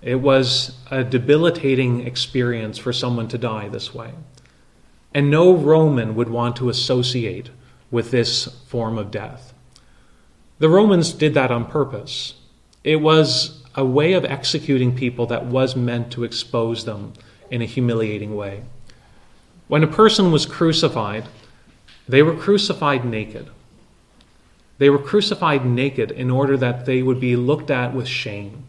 It 0.00 0.22
was 0.22 0.78
a 0.90 1.04
debilitating 1.04 2.06
experience 2.06 2.78
for 2.78 2.94
someone 2.94 3.28
to 3.28 3.36
die 3.36 3.68
this 3.68 3.92
way. 3.92 4.14
And 5.12 5.30
no 5.30 5.54
Roman 5.54 6.14
would 6.14 6.28
want 6.28 6.56
to 6.56 6.68
associate 6.68 7.50
with 7.90 8.10
this 8.10 8.46
form 8.66 8.96
of 8.98 9.10
death. 9.10 9.52
The 10.58 10.68
Romans 10.68 11.12
did 11.12 11.34
that 11.34 11.50
on 11.50 11.64
purpose. 11.66 12.34
It 12.84 12.96
was 12.96 13.62
a 13.74 13.84
way 13.84 14.12
of 14.12 14.24
executing 14.24 14.94
people 14.94 15.26
that 15.26 15.46
was 15.46 15.74
meant 15.74 16.12
to 16.12 16.24
expose 16.24 16.84
them 16.84 17.14
in 17.50 17.62
a 17.62 17.66
humiliating 17.66 18.36
way. 18.36 18.62
When 19.68 19.82
a 19.82 19.88
person 19.88 20.32
was 20.32 20.46
crucified, 20.46 21.24
they 22.08 22.22
were 22.22 22.36
crucified 22.36 23.04
naked. 23.04 23.48
They 24.78 24.90
were 24.90 24.98
crucified 24.98 25.64
naked 25.64 26.10
in 26.10 26.30
order 26.30 26.56
that 26.56 26.86
they 26.86 27.02
would 27.02 27.20
be 27.20 27.36
looked 27.36 27.70
at 27.70 27.94
with 27.94 28.08
shame, 28.08 28.64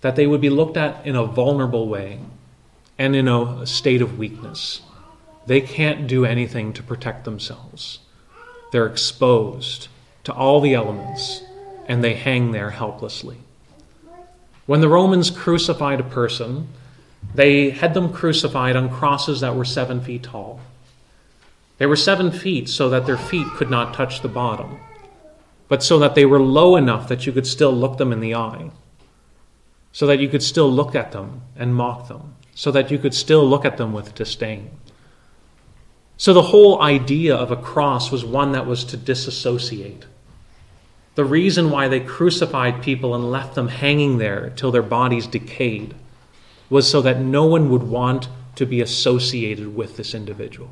that 0.00 0.14
they 0.14 0.26
would 0.26 0.40
be 0.40 0.50
looked 0.50 0.76
at 0.76 1.04
in 1.06 1.16
a 1.16 1.24
vulnerable 1.24 1.88
way 1.88 2.20
and 2.98 3.16
in 3.16 3.26
a 3.26 3.66
state 3.66 4.02
of 4.02 4.18
weakness. 4.18 4.82
They 5.46 5.60
can't 5.60 6.06
do 6.06 6.24
anything 6.24 6.72
to 6.72 6.82
protect 6.82 7.24
themselves. 7.24 8.00
They're 8.72 8.86
exposed 8.86 9.88
to 10.24 10.32
all 10.32 10.60
the 10.60 10.74
elements 10.74 11.42
and 11.86 12.02
they 12.02 12.14
hang 12.14 12.50
there 12.50 12.70
helplessly. 12.70 13.38
When 14.66 14.80
the 14.80 14.88
Romans 14.88 15.30
crucified 15.30 16.00
a 16.00 16.04
person, 16.04 16.68
they 17.34 17.70
had 17.70 17.94
them 17.94 18.12
crucified 18.12 18.74
on 18.74 18.90
crosses 18.90 19.40
that 19.40 19.54
were 19.54 19.64
seven 19.64 20.00
feet 20.00 20.24
tall. 20.24 20.60
They 21.78 21.86
were 21.86 21.96
seven 21.96 22.32
feet 22.32 22.68
so 22.68 22.88
that 22.88 23.06
their 23.06 23.16
feet 23.16 23.46
could 23.54 23.70
not 23.70 23.94
touch 23.94 24.22
the 24.22 24.28
bottom, 24.28 24.80
but 25.68 25.82
so 25.82 25.98
that 25.98 26.14
they 26.14 26.26
were 26.26 26.40
low 26.40 26.76
enough 26.76 27.06
that 27.08 27.26
you 27.26 27.32
could 27.32 27.46
still 27.46 27.72
look 27.72 27.98
them 27.98 28.12
in 28.12 28.20
the 28.20 28.34
eye, 28.34 28.70
so 29.92 30.06
that 30.06 30.18
you 30.18 30.28
could 30.28 30.42
still 30.42 30.70
look 30.70 30.94
at 30.94 31.12
them 31.12 31.42
and 31.54 31.74
mock 31.74 32.08
them, 32.08 32.34
so 32.54 32.70
that 32.72 32.90
you 32.90 32.98
could 32.98 33.14
still 33.14 33.46
look 33.46 33.64
at 33.64 33.76
them 33.76 33.92
with 33.92 34.14
disdain. 34.14 34.70
So 36.16 36.32
the 36.32 36.42
whole 36.42 36.80
idea 36.80 37.34
of 37.34 37.50
a 37.50 37.56
cross 37.56 38.10
was 38.10 38.24
one 38.24 38.52
that 38.52 38.66
was 38.66 38.84
to 38.84 38.96
disassociate. 38.96 40.06
The 41.14 41.24
reason 41.24 41.70
why 41.70 41.88
they 41.88 42.00
crucified 42.00 42.82
people 42.82 43.14
and 43.14 43.30
left 43.30 43.54
them 43.54 43.68
hanging 43.68 44.18
there 44.18 44.50
till 44.56 44.70
their 44.70 44.82
bodies 44.82 45.26
decayed 45.26 45.94
was 46.68 46.90
so 46.90 47.00
that 47.02 47.20
no 47.20 47.44
one 47.44 47.70
would 47.70 47.82
want 47.82 48.28
to 48.56 48.66
be 48.66 48.80
associated 48.80 49.76
with 49.76 49.96
this 49.96 50.14
individual. 50.14 50.70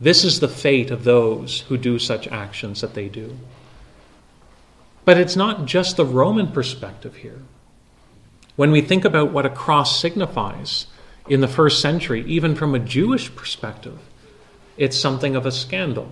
This 0.00 0.24
is 0.24 0.40
the 0.40 0.48
fate 0.48 0.90
of 0.90 1.04
those 1.04 1.60
who 1.62 1.76
do 1.76 1.98
such 1.98 2.28
actions 2.28 2.80
that 2.80 2.94
they 2.94 3.08
do. 3.08 3.36
But 5.04 5.18
it's 5.18 5.36
not 5.36 5.66
just 5.66 5.96
the 5.96 6.04
Roman 6.04 6.52
perspective 6.52 7.16
here. 7.16 7.40
When 8.56 8.70
we 8.70 8.80
think 8.80 9.04
about 9.04 9.32
what 9.32 9.46
a 9.46 9.50
cross 9.50 10.00
signifies 10.00 10.86
in 11.28 11.40
the 11.40 11.48
first 11.48 11.80
century, 11.80 12.24
even 12.26 12.54
from 12.54 12.74
a 12.74 12.80
Jewish 12.80 13.34
perspective, 13.34 13.98
it's 14.78 14.96
something 14.96 15.36
of 15.36 15.44
a 15.44 15.52
scandal. 15.52 16.10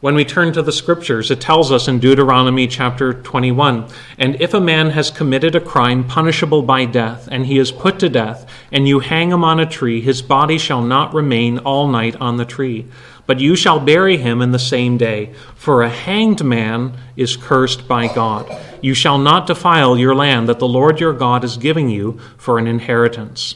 When 0.00 0.14
we 0.14 0.26
turn 0.26 0.52
to 0.52 0.62
the 0.62 0.72
scriptures, 0.72 1.30
it 1.30 1.40
tells 1.40 1.72
us 1.72 1.88
in 1.88 2.00
Deuteronomy 2.00 2.66
chapter 2.66 3.14
21 3.14 3.88
And 4.18 4.40
if 4.42 4.52
a 4.52 4.60
man 4.60 4.90
has 4.90 5.10
committed 5.10 5.54
a 5.54 5.60
crime 5.60 6.04
punishable 6.04 6.62
by 6.62 6.84
death, 6.84 7.28
and 7.32 7.46
he 7.46 7.58
is 7.58 7.72
put 7.72 7.98
to 8.00 8.10
death, 8.10 8.46
and 8.70 8.86
you 8.86 9.00
hang 9.00 9.30
him 9.30 9.42
on 9.42 9.58
a 9.58 9.64
tree, 9.64 10.02
his 10.02 10.20
body 10.20 10.58
shall 10.58 10.82
not 10.82 11.14
remain 11.14 11.58
all 11.60 11.88
night 11.88 12.14
on 12.16 12.36
the 12.36 12.44
tree, 12.44 12.86
but 13.26 13.40
you 13.40 13.56
shall 13.56 13.80
bury 13.80 14.18
him 14.18 14.42
in 14.42 14.52
the 14.52 14.58
same 14.58 14.98
day. 14.98 15.32
For 15.54 15.82
a 15.82 15.88
hanged 15.88 16.44
man 16.44 16.98
is 17.16 17.36
cursed 17.36 17.88
by 17.88 18.06
God. 18.06 18.54
You 18.82 18.92
shall 18.92 19.18
not 19.18 19.46
defile 19.46 19.98
your 19.98 20.14
land 20.14 20.46
that 20.48 20.58
the 20.58 20.68
Lord 20.68 21.00
your 21.00 21.14
God 21.14 21.42
is 21.42 21.56
giving 21.56 21.88
you 21.88 22.20
for 22.36 22.58
an 22.58 22.66
inheritance. 22.66 23.54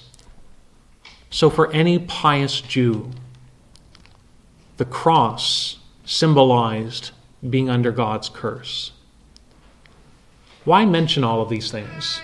So, 1.29 1.51
for 1.51 1.71
any 1.71 1.99
pious 1.99 2.61
Jew, 2.61 3.11
the 4.81 4.87
cross 4.87 5.77
symbolized 6.07 7.11
being 7.51 7.69
under 7.69 7.93
God's 7.93 8.31
curse. 8.31 8.93
Why 10.65 10.87
mention 10.87 11.23
all 11.23 11.43
of 11.43 11.51
these 11.51 11.71
things? 11.71 12.23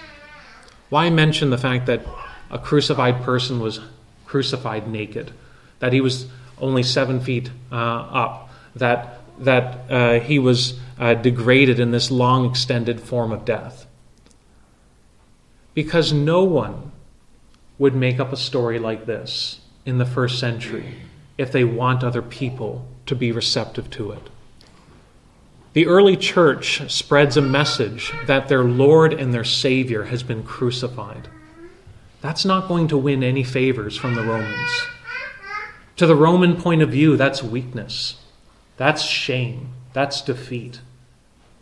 Why 0.89 1.11
mention 1.11 1.51
the 1.51 1.59
fact 1.59 1.85
that 1.85 2.07
a 2.51 2.59
crucified 2.59 3.23
person 3.23 3.61
was 3.61 3.81
crucified 4.25 4.89
naked, 4.89 5.33
that 5.81 5.93
he 5.93 6.01
was 6.01 6.29
only 6.59 6.83
seven 6.83 7.21
feet 7.21 7.51
uh, 7.71 7.75
up, 7.75 8.49
that, 8.75 9.21
that 9.41 9.91
uh, 9.91 10.21
he 10.21 10.39
was 10.39 10.81
uh, 10.99 11.13
degraded 11.13 11.79
in 11.79 11.91
this 11.91 12.11
long 12.11 12.49
extended 12.49 13.03
form 13.03 13.33
of 13.33 13.45
death? 13.45 13.85
Because 15.75 16.11
no 16.11 16.43
one 16.43 16.93
would 17.77 17.95
make 17.95 18.19
up 18.19 18.33
a 18.33 18.37
story 18.37 18.79
like 18.79 19.05
this 19.05 19.61
in 19.85 19.99
the 19.99 20.07
first 20.07 20.39
century 20.39 20.95
if 21.38 21.52
they 21.52 21.64
want 21.64 22.02
other 22.02 22.23
people 22.23 22.87
to 23.07 23.14
be 23.14 23.33
receptive 23.33 23.90
to 23.90 24.12
it. 24.12 24.31
The 25.73 25.87
early 25.87 26.16
church 26.16 26.90
spreads 26.90 27.37
a 27.37 27.43
message 27.43 28.12
that 28.26 28.49
their 28.49 28.64
Lord 28.64 29.12
and 29.12 29.35
their 29.35 29.45
Savior 29.45 30.05
has 30.05 30.23
been 30.23 30.43
crucified. 30.43 31.28
That's 32.23 32.47
not 32.47 32.66
going 32.66 32.88
to 32.88 32.97
win 32.97 33.23
any 33.23 33.45
favors 33.45 33.97
from 33.97 34.14
the 34.14 34.23
Romans. 34.23 34.71
To 35.97 36.07
the 36.07 36.16
Roman 36.16 36.57
point 36.57 36.83
of 36.83 36.90
view, 36.90 37.16
that's 37.16 37.43
weakness, 37.43 38.16
that's 38.76 39.02
shame, 39.02 39.69
that's 39.93 40.23
defeat. 40.23 40.81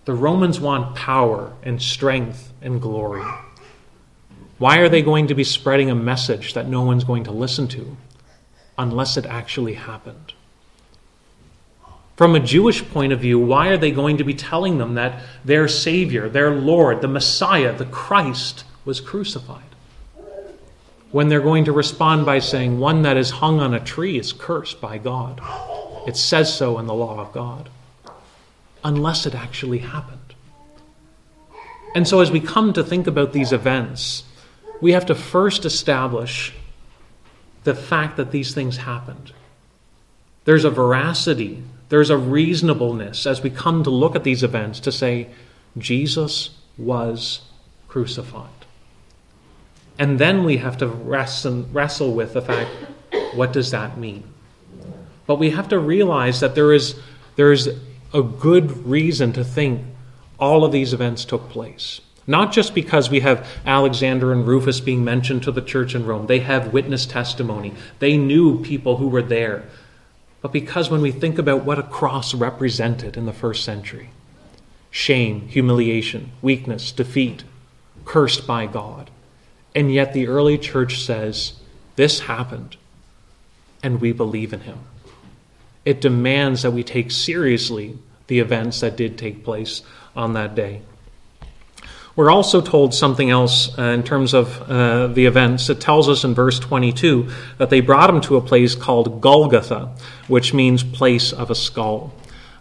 The 0.04 0.14
Romans 0.14 0.61
want 0.61 0.95
power 0.95 1.52
and 1.62 1.81
strength 1.83 2.52
and 2.62 2.81
glory. 2.81 3.25
Why 4.59 4.78
are 4.78 4.88
they 4.88 5.02
going 5.02 5.26
to 5.28 5.35
be 5.35 5.45
spreading 5.45 5.90
a 5.90 5.95
message 5.95 6.54
that 6.54 6.69
no 6.69 6.83
one's 6.83 7.04
going 7.04 7.25
to 7.25 7.33
listen 7.33 7.66
to 7.69 7.97
unless 8.78 9.16
it 9.16 9.26
actually 9.26 9.75
happened? 9.75 10.35
From 12.16 12.37
a 12.37 12.40
Jewish 12.40 12.87
point 12.88 13.12
of 13.12 13.21
view, 13.21 13.40
why 13.40 13.69
are 13.69 13.76
they 13.76 13.90
going 13.90 14.19
to 14.19 14.25
be 14.25 14.35
telling 14.35 14.78
them 14.78 14.95
that 14.95 15.21
their 15.45 15.66
Savior, 15.66 16.28
their 16.28 16.54
Lord, 16.54 17.00
the 17.00 17.09
Messiah, 17.09 17.76
the 17.76 17.87
Christ, 17.87 18.64
was 18.85 19.00
crucified? 19.00 19.62
When 21.11 21.28
they're 21.28 21.40
going 21.40 21.64
to 21.64 21.73
respond 21.73 22.25
by 22.25 22.38
saying, 22.38 22.78
One 22.78 23.02
that 23.02 23.16
is 23.16 23.31
hung 23.31 23.61
on 23.61 23.75
a 23.75 23.81
tree 23.81 24.19
is 24.19 24.33
cursed 24.33 24.81
by 24.81 24.99
God. 24.99 25.40
It 26.07 26.16
says 26.16 26.54
so 26.57 26.78
in 26.78 26.87
the 26.87 26.95
law 26.95 27.19
of 27.19 27.33
God, 27.33 27.69
unless 28.85 29.26
it 29.26 29.35
actually 29.35 29.78
happened. 29.78 30.21
And 31.95 32.07
so, 32.07 32.21
as 32.21 32.31
we 32.31 32.40
come 32.40 32.73
to 32.73 32.85
think 32.85 33.07
about 33.07 33.33
these 33.33 33.52
events, 33.52 34.25
we 34.81 34.93
have 34.93 35.07
to 35.07 35.14
first 35.14 35.64
establish 35.64 36.52
the 37.64 37.75
fact 37.75 38.16
that 38.16 38.30
these 38.30 38.54
things 38.54 38.78
happened. 38.78 39.33
There's 40.44 40.64
a 40.64 40.71
veracity, 40.71 41.62
there's 41.88 42.11
a 42.11 42.18
reasonableness 42.18 43.26
as 43.26 43.42
we 43.42 43.50
come 43.50 43.83
to 43.85 43.90
look 43.90 44.14
at 44.14 44.25
these 44.25 44.42
events 44.42 44.80
to 44.80 44.92
say, 44.92 45.28
Jesus 45.76 46.50
was 46.76 47.42
crucified. 47.88 48.49
And 49.99 50.18
then 50.18 50.44
we 50.44 50.59
have 50.59 50.76
to 50.78 50.87
wrestle, 50.87 52.12
with 52.12 52.35
the 52.35 52.42
fact 52.42 52.71
what 53.35 53.52
does 53.52 53.71
that 53.71 53.97
mean? 53.97 54.25
But 55.26 55.37
we 55.37 55.50
have 55.50 55.68
to 55.68 55.78
realize 55.78 56.40
that 56.40 56.54
there 56.54 56.73
is, 56.73 56.99
there 57.37 57.52
is 57.52 57.71
a 58.12 58.23
good 58.23 58.87
reason 58.87 59.33
to 59.33 59.44
think 59.44 59.83
all 60.38 60.64
of 60.64 60.73
these 60.73 60.92
events 60.92 61.25
took 61.25 61.49
place. 61.49 62.00
Not 62.26 62.52
just 62.52 62.75
because 62.75 63.11
we 63.11 63.21
have 63.21 63.47
Alexander 63.66 64.33
and 64.33 64.47
Rufus 64.47 64.81
being 64.81 65.04
mentioned 65.04 65.43
to 65.43 65.52
the 65.52 65.61
church 65.61 65.95
in 65.95 66.07
Rome, 66.07 66.26
they 66.26 66.40
have 66.40 66.73
witness 66.73 67.04
testimony, 67.04 67.75
they 67.99 68.16
knew 68.16 68.62
people 68.62 68.97
who 68.97 69.09
were 69.09 69.23
there, 69.23 69.64
but 70.40 70.52
because 70.52 70.90
when 70.90 71.00
we 71.00 71.11
think 71.11 71.38
about 71.38 71.64
what 71.64 71.78
a 71.78 71.83
cross 71.83 72.35
represented 72.35 73.16
in 73.16 73.26
the 73.26 73.33
first 73.33 73.64
century 73.64 74.11
shame, 74.90 75.49
humiliation, 75.49 76.31
weakness, 76.40 76.93
defeat, 76.93 77.43
cursed 78.04 78.47
by 78.47 78.64
God. 78.64 79.11
And 79.75 79.93
yet 79.93 80.12
the 80.12 80.28
early 80.28 80.57
church 80.57 81.02
says, 81.02 81.54
This 81.97 82.21
happened, 82.21 82.76
and 83.83 84.00
we 84.00 84.12
believe 84.12 84.52
in 84.52 84.61
him. 84.61 84.78
It 85.85 86.00
demands 86.00 86.62
that 86.62 86.71
we 86.71 86.85
take 86.85 87.11
seriously 87.11 87.99
the 88.28 88.38
events 88.38 88.81
that 88.81 88.97
did 88.97 89.19
take 89.19 89.43
place 89.43 89.83
on 90.14 90.35
that 90.35 90.54
day. 90.54 90.83
We're 92.16 92.30
also 92.30 92.61
told 92.61 92.94
something 92.94 93.30
else 93.30 93.76
uh, 93.76 93.83
in 93.83 94.04
terms 94.04 94.35
of 94.35 94.62
uh, 94.71 95.09
the 95.09 95.26
events. 95.26 95.68
It 95.68 95.80
tells 95.80 96.09
us 96.09 96.23
in 96.23 96.33
verse 96.33 96.61
22 96.61 97.28
that 97.59 97.71
they 97.71 97.80
brought 97.80 98.09
him 98.09 98.21
to 98.23 98.37
a 98.37 98.40
place 98.40 98.76
called 98.76 99.21
Golgotha, 99.21 99.97
which 100.28 100.54
means 100.54 100.85
place 100.85 101.33
of 101.33 101.50
a 101.50 101.56
skull. 101.56 102.14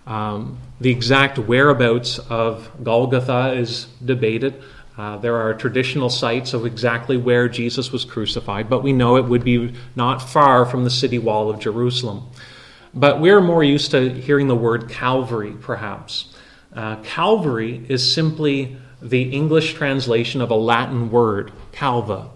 Um, 0.07 0.57
the 0.81 0.89
exact 0.89 1.38
whereabouts 1.38 2.17
of 2.17 2.71
Golgotha 2.84 3.54
is 3.54 3.86
debated. 4.04 4.62
Uh, 4.97 5.17
there 5.17 5.36
are 5.36 5.54
traditional 5.54 6.10
sites 6.10 6.54
of 6.54 6.65
exactly 6.65 7.17
where 7.17 7.47
Jesus 7.47 7.91
was 7.91 8.06
crucified, 8.06 8.69
but 8.71 8.82
we 8.82 8.91
know 8.91 9.17
it 9.17 9.25
would 9.25 9.43
be 9.43 9.75
not 9.95 10.17
far 10.17 10.65
from 10.65 10.84
the 10.84 10.89
city 10.89 11.19
wall 11.19 11.51
of 11.51 11.60
Jerusalem. 11.60 12.28
But 12.91 13.21
we're 13.21 13.41
more 13.41 13.63
used 13.63 13.91
to 13.91 14.10
hearing 14.13 14.47
the 14.47 14.56
word 14.56 14.89
Calvary, 14.89 15.56
perhaps. 15.62 16.36
Uh, 16.75 16.95
Calvary 17.04 17.86
is 17.88 18.13
simply 18.13 18.78
the 19.10 19.24
English 19.34 19.74
translation 19.74 20.42
of 20.42 20.50
a 20.50 20.56
Latin 20.56 21.12
word, 21.12 21.52
calva, 21.72 22.30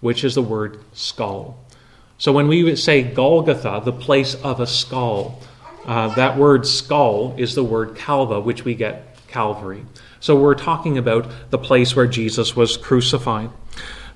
which 0.00 0.24
is 0.24 0.34
the 0.34 0.42
word 0.42 0.78
skull. 0.92 1.58
So 2.18 2.32
when 2.32 2.48
we 2.48 2.76
say 2.76 3.02
Golgotha, 3.02 3.82
the 3.84 3.92
place 3.92 4.34
of 4.36 4.60
a 4.60 4.66
skull, 4.66 5.40
uh, 5.86 6.14
that 6.14 6.36
word 6.36 6.66
skull 6.66 7.34
is 7.36 7.54
the 7.54 7.64
word 7.64 7.96
calva, 7.96 8.40
which 8.40 8.64
we 8.64 8.74
get 8.74 9.16
Calvary. 9.26 9.84
So 10.20 10.36
we're 10.36 10.54
talking 10.54 10.98
about 10.98 11.26
the 11.50 11.58
place 11.58 11.96
where 11.96 12.06
Jesus 12.06 12.54
was 12.54 12.76
crucified. 12.76 13.50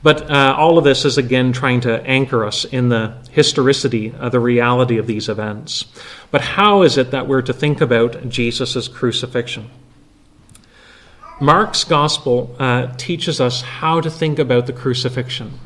But 0.02 0.30
uh, 0.30 0.54
all 0.56 0.78
of 0.78 0.84
this 0.84 1.04
is 1.04 1.18
again 1.18 1.52
trying 1.52 1.80
to 1.80 2.00
anchor 2.02 2.44
us 2.44 2.64
in 2.64 2.90
the 2.90 3.16
historicity, 3.32 4.12
of 4.12 4.30
the 4.30 4.38
reality 4.38 4.98
of 4.98 5.06
these 5.08 5.28
events. 5.28 5.86
But 6.30 6.42
how 6.42 6.82
is 6.82 6.96
it 6.96 7.10
that 7.10 7.26
we're 7.26 7.42
to 7.42 7.52
think 7.52 7.80
about 7.80 8.28
Jesus' 8.28 8.86
crucifixion? 8.86 9.70
Mark's 11.40 11.84
gospel 11.84 12.54
uh, 12.58 12.86
teaches 12.96 13.40
us 13.40 13.60
how 13.60 14.00
to 14.00 14.10
think 14.10 14.38
about 14.38 14.66
the 14.66 14.72
crucifixion 14.72 15.58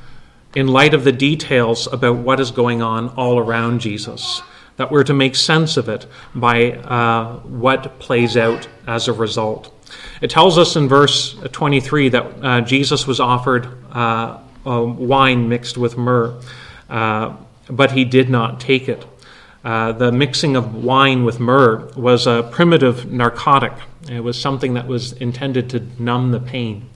in 0.55 0.67
light 0.67 0.95
of 0.95 1.05
the 1.05 1.13
details 1.13 1.87
about 1.93 2.17
what 2.17 2.41
is 2.41 2.51
going 2.51 2.83
on 2.83 3.09
all 3.11 3.39
around 3.39 3.81
Jesus, 3.81 4.43
that 4.79 4.91
we're 4.91 5.05
to 5.05 5.15
make 5.15 5.37
sense 5.37 5.77
of 5.77 5.89
it 5.89 6.07
by 6.35 6.73
uh, 6.73 7.39
what 7.41 8.01
plays 8.01 8.37
out 8.37 8.67
as 8.89 9.07
a 9.07 9.13
result. 9.13 9.73
It 10.21 10.31
tells 10.31 10.59
us 10.59 10.75
in 10.75 10.89
verse 10.89 11.37
23 11.53 12.09
that 12.09 12.45
uh, 12.45 12.61
Jesus 12.63 13.07
was 13.07 13.21
offered 13.21 13.69
uh, 13.93 14.39
wine 14.65 15.49
mixed 15.49 15.79
with 15.79 15.97
myrrh, 15.97 16.41
uh, 16.89 17.37
but 17.69 17.93
he 17.93 18.05
did 18.05 18.29
not 18.29 18.61
take 18.61 18.89
it. 18.89 19.05
Uh, 19.63 19.93
the 19.93 20.11
mixing 20.11 20.57
of 20.57 20.75
wine 20.75 21.25
with 21.25 21.39
myrrh 21.39 21.87
was 21.95 22.27
a 22.27 22.49
primitive 22.51 23.11
narcotic. 23.13 23.73
It 24.11 24.21
was 24.21 24.41
something 24.41 24.75
that 24.75 24.87
was 24.87 25.13
intended 25.13 25.69
to 25.71 25.87
numb 26.03 26.31
the 26.31 26.41
pain 26.41 26.89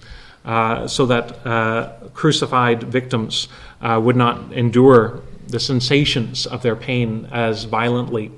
uh, 0.44 0.88
so 0.88 1.06
that 1.06 1.46
uh, 1.46 1.92
crucified 2.14 2.84
victims 2.84 3.48
uh, 3.82 4.00
would 4.02 4.16
not 4.16 4.52
endure 4.52 5.20
the 5.46 5.60
sensations 5.60 6.46
of 6.46 6.62
their 6.62 6.76
pain 6.76 7.28
as 7.30 7.64
violently. 7.64 8.32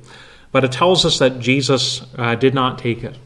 But 0.50 0.64
it 0.64 0.72
tells 0.72 1.04
us 1.04 1.18
that 1.20 1.38
Jesus 1.38 2.04
uh, 2.18 2.34
did 2.34 2.52
not 2.52 2.78
take 2.78 3.04
it. 3.04 3.16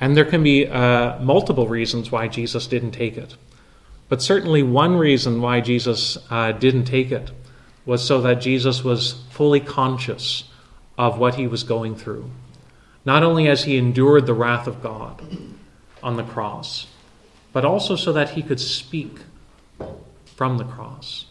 And 0.00 0.16
there 0.16 0.24
can 0.24 0.42
be 0.42 0.64
multiple 0.66 1.66
reasons 1.66 2.12
why 2.12 2.28
Jesus 2.28 2.68
didn't 2.68 2.92
take 2.92 3.16
it. 3.16 3.36
But 4.08 4.22
certainly, 4.22 4.62
one 4.62 4.96
reason 4.96 5.42
why 5.42 5.60
Jesus 5.60 6.16
didn't 6.30 6.84
take 6.84 7.10
it 7.10 7.32
was 7.88 8.06
so 8.06 8.20
that 8.20 8.34
Jesus 8.34 8.84
was 8.84 9.14
fully 9.30 9.60
conscious 9.60 10.44
of 10.98 11.18
what 11.18 11.36
he 11.36 11.46
was 11.46 11.62
going 11.62 11.96
through. 11.96 12.30
Not 13.06 13.22
only 13.22 13.48
as 13.48 13.64
he 13.64 13.78
endured 13.78 14.26
the 14.26 14.34
wrath 14.34 14.66
of 14.66 14.82
God 14.82 15.22
on 16.02 16.16
the 16.18 16.22
cross, 16.22 16.86
but 17.50 17.64
also 17.64 17.96
so 17.96 18.12
that 18.12 18.28
he 18.32 18.42
could 18.42 18.60
speak 18.60 19.20
from 20.36 20.58
the 20.58 20.64
cross, 20.64 21.24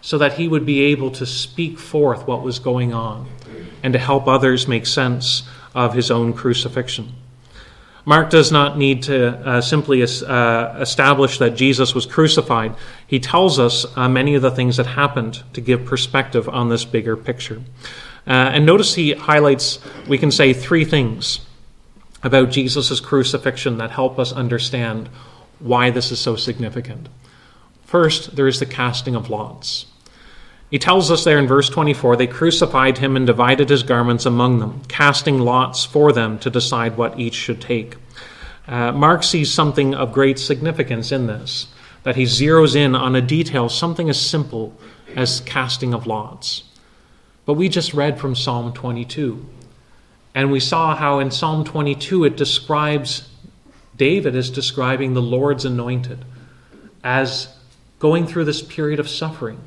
so 0.00 0.16
that 0.16 0.34
he 0.34 0.46
would 0.46 0.64
be 0.64 0.80
able 0.82 1.10
to 1.10 1.26
speak 1.26 1.76
forth 1.76 2.24
what 2.24 2.44
was 2.44 2.60
going 2.60 2.94
on 2.94 3.28
and 3.82 3.92
to 3.94 3.98
help 3.98 4.28
others 4.28 4.68
make 4.68 4.86
sense 4.86 5.42
of 5.74 5.92
his 5.92 6.08
own 6.08 6.34
crucifixion. 6.34 7.14
Mark 8.08 8.30
does 8.30 8.50
not 8.50 8.78
need 8.78 9.02
to 9.02 9.36
uh, 9.46 9.60
simply 9.60 10.02
uh, 10.02 10.78
establish 10.80 11.36
that 11.36 11.50
Jesus 11.50 11.94
was 11.94 12.06
crucified. 12.06 12.74
He 13.06 13.20
tells 13.20 13.58
us 13.58 13.84
uh, 13.98 14.08
many 14.08 14.34
of 14.34 14.40
the 14.40 14.50
things 14.50 14.78
that 14.78 14.86
happened 14.86 15.42
to 15.52 15.60
give 15.60 15.84
perspective 15.84 16.48
on 16.48 16.70
this 16.70 16.86
bigger 16.86 17.18
picture. 17.18 17.60
Uh, 18.26 18.30
and 18.54 18.64
notice 18.64 18.94
he 18.94 19.12
highlights, 19.12 19.78
we 20.08 20.16
can 20.16 20.30
say, 20.30 20.54
three 20.54 20.86
things 20.86 21.40
about 22.22 22.48
Jesus' 22.48 22.98
crucifixion 22.98 23.76
that 23.76 23.90
help 23.90 24.18
us 24.18 24.32
understand 24.32 25.10
why 25.58 25.90
this 25.90 26.10
is 26.10 26.18
so 26.18 26.34
significant. 26.34 27.10
First, 27.84 28.36
there 28.36 28.48
is 28.48 28.58
the 28.58 28.64
casting 28.64 29.16
of 29.16 29.28
lots. 29.28 29.84
He 30.70 30.78
tells 30.78 31.10
us 31.10 31.24
there 31.24 31.38
in 31.38 31.46
verse 31.46 31.68
24 31.70 32.16
they 32.16 32.26
crucified 32.26 32.98
him 32.98 33.16
and 33.16 33.26
divided 33.26 33.70
his 33.70 33.82
garments 33.82 34.26
among 34.26 34.58
them, 34.58 34.82
casting 34.88 35.38
lots 35.38 35.84
for 35.84 36.12
them 36.12 36.38
to 36.40 36.50
decide 36.50 36.96
what 36.96 37.18
each 37.18 37.34
should 37.34 37.60
take. 37.60 37.96
Uh, 38.66 38.92
Mark 38.92 39.22
sees 39.22 39.52
something 39.52 39.94
of 39.94 40.12
great 40.12 40.38
significance 40.38 41.10
in 41.10 41.26
this, 41.26 41.68
that 42.02 42.16
he 42.16 42.24
zeroes 42.24 42.76
in 42.76 42.94
on 42.94 43.16
a 43.16 43.22
detail, 43.22 43.70
something 43.70 44.10
as 44.10 44.20
simple 44.20 44.78
as 45.16 45.40
casting 45.40 45.94
of 45.94 46.06
lots. 46.06 46.64
But 47.46 47.54
we 47.54 47.70
just 47.70 47.94
read 47.94 48.20
from 48.20 48.34
Psalm 48.34 48.74
22, 48.74 49.46
and 50.34 50.52
we 50.52 50.60
saw 50.60 50.94
how 50.94 51.18
in 51.18 51.30
Psalm 51.30 51.64
22 51.64 52.24
it 52.24 52.36
describes 52.36 53.30
David 53.96 54.36
as 54.36 54.50
describing 54.50 55.14
the 55.14 55.22
Lord's 55.22 55.64
anointed 55.64 56.26
as 57.02 57.48
going 57.98 58.26
through 58.26 58.44
this 58.44 58.60
period 58.60 59.00
of 59.00 59.08
suffering 59.08 59.60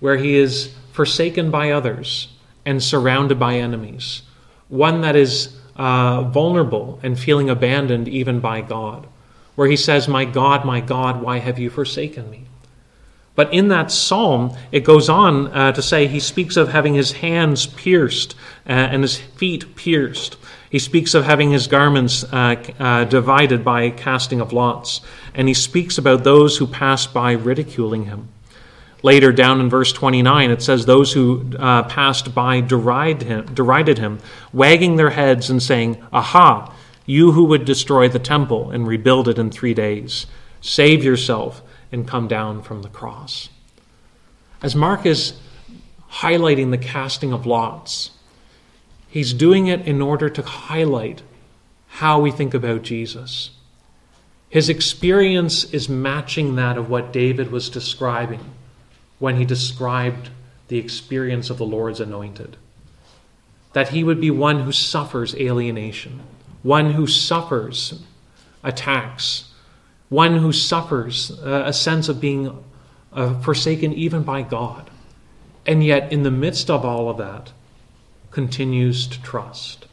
where 0.00 0.16
he 0.16 0.36
is 0.36 0.74
forsaken 0.92 1.50
by 1.50 1.70
others 1.70 2.28
and 2.64 2.82
surrounded 2.82 3.38
by 3.38 3.54
enemies, 3.54 4.22
one 4.68 5.00
that 5.02 5.16
is 5.16 5.56
uh, 5.76 6.22
vulnerable 6.22 6.98
and 7.02 7.18
feeling 7.18 7.50
abandoned 7.50 8.08
even 8.08 8.40
by 8.40 8.60
God, 8.60 9.06
where 9.54 9.68
he 9.68 9.76
says, 9.76 10.08
My 10.08 10.24
God, 10.24 10.64
my 10.64 10.80
God, 10.80 11.22
why 11.22 11.38
have 11.38 11.58
you 11.58 11.70
forsaken 11.70 12.30
me? 12.30 12.46
But 13.34 13.52
in 13.52 13.68
that 13.68 13.92
psalm, 13.92 14.56
it 14.72 14.80
goes 14.80 15.10
on 15.10 15.48
uh, 15.48 15.72
to 15.72 15.82
say 15.82 16.06
he 16.06 16.20
speaks 16.20 16.56
of 16.56 16.70
having 16.70 16.94
his 16.94 17.12
hands 17.12 17.66
pierced 17.66 18.34
uh, 18.66 18.72
and 18.72 19.02
his 19.02 19.18
feet 19.18 19.76
pierced. 19.76 20.38
He 20.70 20.78
speaks 20.78 21.14
of 21.14 21.24
having 21.24 21.50
his 21.50 21.66
garments 21.66 22.24
uh, 22.24 22.56
uh, 22.78 23.04
divided 23.04 23.62
by 23.62 23.90
casting 23.90 24.40
of 24.40 24.54
lots. 24.54 25.02
And 25.34 25.48
he 25.48 25.54
speaks 25.54 25.98
about 25.98 26.24
those 26.24 26.56
who 26.56 26.66
pass 26.66 27.06
by 27.06 27.32
ridiculing 27.32 28.06
him. 28.06 28.28
Later, 29.06 29.30
down 29.30 29.60
in 29.60 29.70
verse 29.70 29.92
29, 29.92 30.50
it 30.50 30.60
says, 30.60 30.84
Those 30.84 31.12
who 31.12 31.52
uh, 31.60 31.84
passed 31.84 32.34
by 32.34 32.56
him, 32.56 33.54
derided 33.54 33.98
him, 33.98 34.18
wagging 34.52 34.96
their 34.96 35.10
heads 35.10 35.48
and 35.48 35.62
saying, 35.62 36.02
Aha, 36.12 36.74
you 37.06 37.30
who 37.30 37.44
would 37.44 37.64
destroy 37.64 38.08
the 38.08 38.18
temple 38.18 38.72
and 38.72 38.84
rebuild 38.84 39.28
it 39.28 39.38
in 39.38 39.48
three 39.48 39.74
days, 39.74 40.26
save 40.60 41.04
yourself 41.04 41.62
and 41.92 42.08
come 42.08 42.26
down 42.26 42.62
from 42.62 42.82
the 42.82 42.88
cross. 42.88 43.48
As 44.60 44.74
Mark 44.74 45.06
is 45.06 45.34
highlighting 46.14 46.72
the 46.72 46.76
casting 46.76 47.32
of 47.32 47.46
lots, 47.46 48.10
he's 49.06 49.32
doing 49.32 49.68
it 49.68 49.86
in 49.86 50.02
order 50.02 50.28
to 50.28 50.42
highlight 50.42 51.22
how 51.86 52.18
we 52.18 52.32
think 52.32 52.54
about 52.54 52.82
Jesus. 52.82 53.50
His 54.48 54.68
experience 54.68 55.62
is 55.62 55.88
matching 55.88 56.56
that 56.56 56.76
of 56.76 56.90
what 56.90 57.12
David 57.12 57.52
was 57.52 57.70
describing 57.70 58.40
when 59.18 59.36
he 59.36 59.44
described 59.44 60.30
the 60.68 60.78
experience 60.78 61.50
of 61.50 61.58
the 61.58 61.66
Lord's 61.66 62.00
anointed. 62.00 62.56
That 63.72 63.90
he 63.90 64.02
would 64.04 64.20
be 64.20 64.30
one 64.30 64.60
who 64.60 64.72
suffers 64.72 65.34
alienation, 65.34 66.22
one 66.62 66.92
who 66.92 67.06
suffers 67.06 68.02
attacks, 68.64 69.52
one 70.08 70.36
who 70.36 70.52
suffers 70.52 71.30
a 71.30 71.72
sense 71.72 72.08
of 72.08 72.20
being 72.20 72.64
uh, 73.12 73.40
forsaken 73.40 73.92
even 73.92 74.22
by 74.22 74.42
God, 74.42 74.90
and 75.66 75.84
yet 75.84 76.12
in 76.12 76.22
the 76.22 76.30
midst 76.30 76.70
of 76.70 76.84
all 76.84 77.08
of 77.08 77.18
that, 77.18 77.52
continues 78.30 79.06
to 79.06 79.22
trust. 79.22 79.86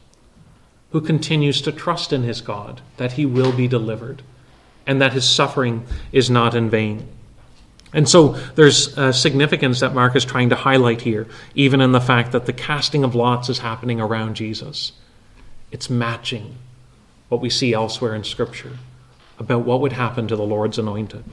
Who 0.91 1.01
continues 1.01 1.61
to 1.61 1.71
trust 1.71 2.13
in 2.13 2.23
his 2.23 2.41
God 2.41 2.81
that 2.97 3.13
he 3.13 3.25
will 3.25 3.51
be 3.51 3.67
delivered 3.67 4.21
and 4.85 5.01
that 5.01 5.13
his 5.13 5.27
suffering 5.27 5.85
is 6.11 6.29
not 6.29 6.53
in 6.53 6.69
vain. 6.69 7.07
And 7.93 8.09
so 8.09 8.29
there's 8.55 8.97
a 8.97 9.13
significance 9.13 9.79
that 9.81 9.93
Mark 9.93 10.15
is 10.15 10.25
trying 10.25 10.49
to 10.49 10.55
highlight 10.55 11.01
here, 11.01 11.27
even 11.53 11.79
in 11.79 11.91
the 11.91 12.01
fact 12.01 12.31
that 12.31 12.47
the 12.47 12.53
casting 12.53 13.03
of 13.03 13.13
lots 13.13 13.49
is 13.49 13.59
happening 13.59 14.01
around 14.01 14.35
Jesus. 14.35 14.93
It's 15.71 15.89
matching 15.89 16.55
what 17.29 17.41
we 17.41 17.49
see 17.49 17.73
elsewhere 17.73 18.15
in 18.15 18.23
Scripture 18.23 18.77
about 19.39 19.65
what 19.65 19.81
would 19.81 19.93
happen 19.93 20.27
to 20.27 20.35
the 20.35 20.43
Lord's 20.43 20.79
anointed. 20.79 21.23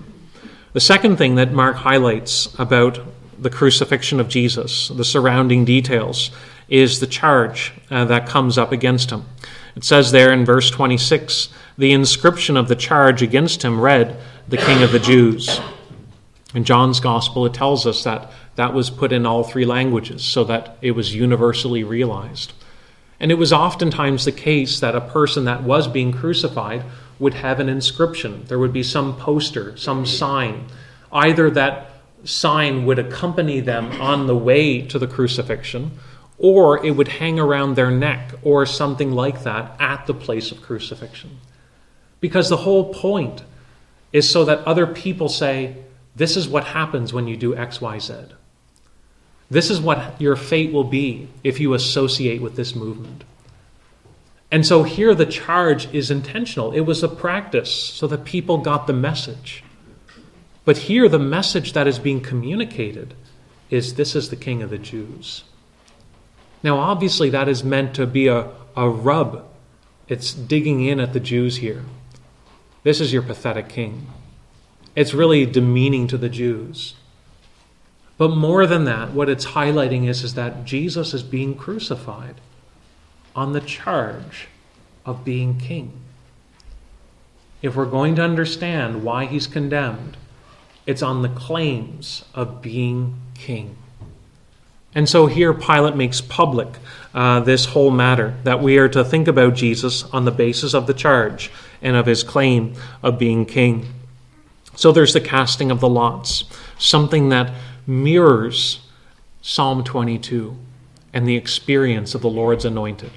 The 0.72 0.80
second 0.80 1.16
thing 1.16 1.34
that 1.34 1.52
Mark 1.52 1.76
highlights 1.76 2.54
about 2.58 3.00
the 3.38 3.50
crucifixion 3.50 4.20
of 4.20 4.28
Jesus, 4.28 4.88
the 4.88 5.04
surrounding 5.04 5.64
details, 5.64 6.30
is 6.68 7.00
the 7.00 7.06
charge 7.06 7.72
uh, 7.90 8.04
that 8.04 8.28
comes 8.28 8.56
up 8.56 8.70
against 8.70 9.10
him. 9.10 9.24
It 9.74 9.84
says 9.84 10.12
there 10.12 10.32
in 10.32 10.44
verse 10.44 10.70
26 10.70 11.48
the 11.78 11.92
inscription 11.92 12.56
of 12.56 12.68
the 12.68 12.76
charge 12.76 13.22
against 13.22 13.62
him 13.62 13.80
read, 13.80 14.16
The 14.48 14.58
King 14.58 14.82
of 14.82 14.92
the 14.92 14.98
Jews. 14.98 15.60
In 16.54 16.64
John's 16.64 17.00
Gospel, 17.00 17.46
it 17.46 17.54
tells 17.54 17.86
us 17.86 18.02
that 18.04 18.30
that 18.56 18.74
was 18.74 18.90
put 18.90 19.12
in 19.12 19.24
all 19.24 19.44
three 19.44 19.64
languages 19.64 20.24
so 20.24 20.42
that 20.44 20.76
it 20.82 20.92
was 20.92 21.14
universally 21.14 21.84
realized. 21.84 22.52
And 23.20 23.30
it 23.30 23.36
was 23.36 23.52
oftentimes 23.52 24.24
the 24.24 24.32
case 24.32 24.80
that 24.80 24.96
a 24.96 25.00
person 25.00 25.44
that 25.44 25.62
was 25.62 25.86
being 25.86 26.12
crucified 26.12 26.84
would 27.18 27.34
have 27.34 27.60
an 27.60 27.68
inscription. 27.68 28.44
There 28.48 28.58
would 28.58 28.72
be 28.72 28.82
some 28.82 29.16
poster, 29.16 29.76
some 29.76 30.06
sign. 30.06 30.66
Either 31.12 31.50
that 31.50 31.90
sign 32.24 32.86
would 32.86 32.98
accompany 32.98 33.60
them 33.60 34.00
on 34.00 34.26
the 34.26 34.36
way 34.36 34.82
to 34.82 34.98
the 34.98 35.06
crucifixion, 35.06 35.92
or 36.38 36.84
it 36.84 36.92
would 36.92 37.08
hang 37.08 37.38
around 37.38 37.74
their 37.74 37.90
neck, 37.90 38.32
or 38.42 38.64
something 38.64 39.12
like 39.12 39.42
that 39.42 39.76
at 39.78 40.06
the 40.06 40.14
place 40.14 40.50
of 40.50 40.62
crucifixion. 40.62 41.38
Because 42.20 42.48
the 42.48 42.56
whole 42.58 42.92
point 42.92 43.44
is 44.12 44.28
so 44.28 44.44
that 44.46 44.66
other 44.66 44.86
people 44.86 45.28
say, 45.28 45.76
This 46.16 46.36
is 46.36 46.48
what 46.48 46.64
happens 46.64 47.12
when 47.12 47.26
you 47.28 47.36
do 47.36 47.56
X, 47.56 47.80
Y, 47.80 47.98
Z. 47.98 48.14
This 49.50 49.70
is 49.70 49.80
what 49.80 50.20
your 50.20 50.36
fate 50.36 50.72
will 50.72 50.84
be 50.84 51.28
if 51.42 51.58
you 51.60 51.74
associate 51.74 52.40
with 52.40 52.56
this 52.56 52.74
movement. 52.74 53.24
And 54.50 54.66
so 54.66 54.82
here 54.82 55.14
the 55.14 55.26
charge 55.26 55.92
is 55.94 56.10
intentional. 56.10 56.72
It 56.72 56.80
was 56.80 57.02
a 57.02 57.08
practice 57.08 57.72
so 57.72 58.06
that 58.08 58.24
people 58.24 58.58
got 58.58 58.86
the 58.86 58.92
message. 58.92 59.62
But 60.64 60.76
here 60.78 61.08
the 61.08 61.18
message 61.18 61.72
that 61.72 61.86
is 61.86 61.98
being 61.98 62.20
communicated 62.20 63.14
is 63.70 63.94
this 63.94 64.16
is 64.16 64.30
the 64.30 64.36
King 64.36 64.62
of 64.62 64.70
the 64.70 64.78
Jews. 64.78 65.44
Now, 66.62 66.78
obviously, 66.78 67.30
that 67.30 67.48
is 67.48 67.64
meant 67.64 67.94
to 67.94 68.06
be 68.06 68.26
a, 68.26 68.50
a 68.76 68.88
rub. 68.88 69.46
It's 70.08 70.34
digging 70.34 70.84
in 70.84 71.00
at 71.00 71.12
the 71.12 71.20
Jews 71.20 71.56
here. 71.56 71.84
This 72.82 73.00
is 73.00 73.12
your 73.12 73.22
pathetic 73.22 73.68
king. 73.68 74.08
It's 74.94 75.14
really 75.14 75.46
demeaning 75.46 76.06
to 76.08 76.18
the 76.18 76.28
Jews. 76.28 76.94
But 78.18 78.36
more 78.36 78.66
than 78.66 78.84
that, 78.84 79.12
what 79.12 79.28
it's 79.28 79.46
highlighting 79.46 80.06
is, 80.06 80.22
is 80.22 80.34
that 80.34 80.64
Jesus 80.64 81.14
is 81.14 81.22
being 81.22 81.54
crucified 81.54 82.34
on 83.34 83.52
the 83.52 83.60
charge 83.60 84.48
of 85.06 85.24
being 85.24 85.56
king. 85.58 85.92
If 87.62 87.76
we're 87.76 87.86
going 87.86 88.16
to 88.16 88.22
understand 88.22 89.02
why 89.02 89.26
he's 89.26 89.46
condemned, 89.46 90.16
it's 90.86 91.02
on 91.02 91.22
the 91.22 91.28
claims 91.28 92.24
of 92.34 92.60
being 92.60 93.16
king. 93.34 93.76
And 94.94 95.08
so 95.08 95.26
here 95.26 95.54
Pilate 95.54 95.94
makes 95.94 96.20
public 96.20 96.68
uh, 97.14 97.40
this 97.40 97.66
whole 97.66 97.90
matter 97.90 98.34
that 98.44 98.60
we 98.60 98.76
are 98.78 98.88
to 98.88 99.04
think 99.04 99.28
about 99.28 99.54
Jesus 99.54 100.02
on 100.04 100.24
the 100.24 100.30
basis 100.30 100.74
of 100.74 100.86
the 100.86 100.94
charge 100.94 101.50
and 101.80 101.96
of 101.96 102.06
his 102.06 102.24
claim 102.24 102.74
of 103.02 103.18
being 103.18 103.46
king. 103.46 103.86
So 104.80 104.92
there's 104.92 105.12
the 105.12 105.20
casting 105.20 105.70
of 105.70 105.80
the 105.80 105.90
lots, 105.90 106.44
something 106.78 107.28
that 107.28 107.52
mirrors 107.86 108.80
Psalm 109.42 109.84
22 109.84 110.56
and 111.12 111.28
the 111.28 111.36
experience 111.36 112.14
of 112.14 112.22
the 112.22 112.30
Lord's 112.30 112.64
anointed 112.64 113.10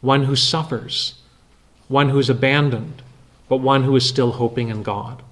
one 0.00 0.24
who 0.24 0.34
suffers, 0.34 1.16
one 1.88 2.08
who 2.08 2.18
is 2.18 2.30
abandoned, 2.30 3.02
but 3.50 3.58
one 3.58 3.82
who 3.82 3.94
is 3.96 4.08
still 4.08 4.32
hoping 4.32 4.68
in 4.70 4.82
God. 4.82 5.22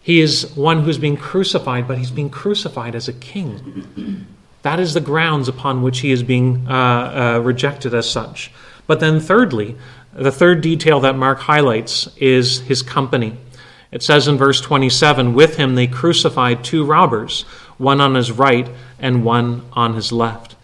He 0.00 0.20
is 0.20 0.56
one 0.56 0.84
who's 0.84 0.96
being 0.96 1.18
crucified, 1.18 1.86
but 1.86 1.98
he's 1.98 2.10
being 2.10 2.30
crucified 2.30 2.94
as 2.94 3.08
a 3.08 3.12
king. 3.12 4.26
That 4.62 4.80
is 4.80 4.94
the 4.94 5.02
grounds 5.02 5.48
upon 5.48 5.82
which 5.82 6.00
he 6.00 6.12
is 6.12 6.22
being 6.22 6.66
uh, 6.66 6.72
uh, 7.36 7.40
rejected 7.40 7.92
as 7.92 8.08
such. 8.08 8.50
But 8.86 9.00
then, 9.00 9.20
thirdly, 9.20 9.76
the 10.14 10.32
third 10.32 10.62
detail 10.62 10.98
that 11.00 11.14
Mark 11.14 11.40
highlights 11.40 12.08
is 12.16 12.60
his 12.60 12.80
company. 12.80 13.36
It 13.90 14.02
says 14.02 14.28
in 14.28 14.36
verse 14.36 14.60
27 14.60 15.34
With 15.34 15.56
him 15.56 15.74
they 15.74 15.86
crucified 15.86 16.62
two 16.62 16.84
robbers, 16.84 17.42
one 17.78 18.00
on 18.00 18.14
his 18.14 18.30
right 18.30 18.68
and 18.98 19.24
one 19.24 19.62
on 19.72 19.94
his 19.94 20.12
left. 20.12 20.56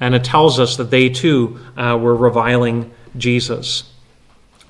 And 0.00 0.14
it 0.14 0.24
tells 0.24 0.58
us 0.58 0.76
that 0.76 0.90
they 0.90 1.08
too 1.08 1.60
uh, 1.76 1.98
were 2.00 2.16
reviling 2.16 2.92
Jesus. 3.16 3.84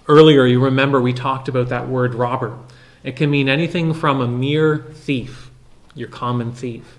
Earlier, 0.08 0.44
you 0.44 0.62
remember 0.62 1.00
we 1.00 1.12
talked 1.12 1.48
about 1.48 1.68
that 1.68 1.88
word 1.88 2.14
robber. 2.14 2.58
It 3.02 3.16
can 3.16 3.30
mean 3.30 3.48
anything 3.48 3.94
from 3.94 4.20
a 4.20 4.28
mere 4.28 4.78
thief, 4.78 5.50
your 5.94 6.08
common 6.08 6.52
thief, 6.52 6.98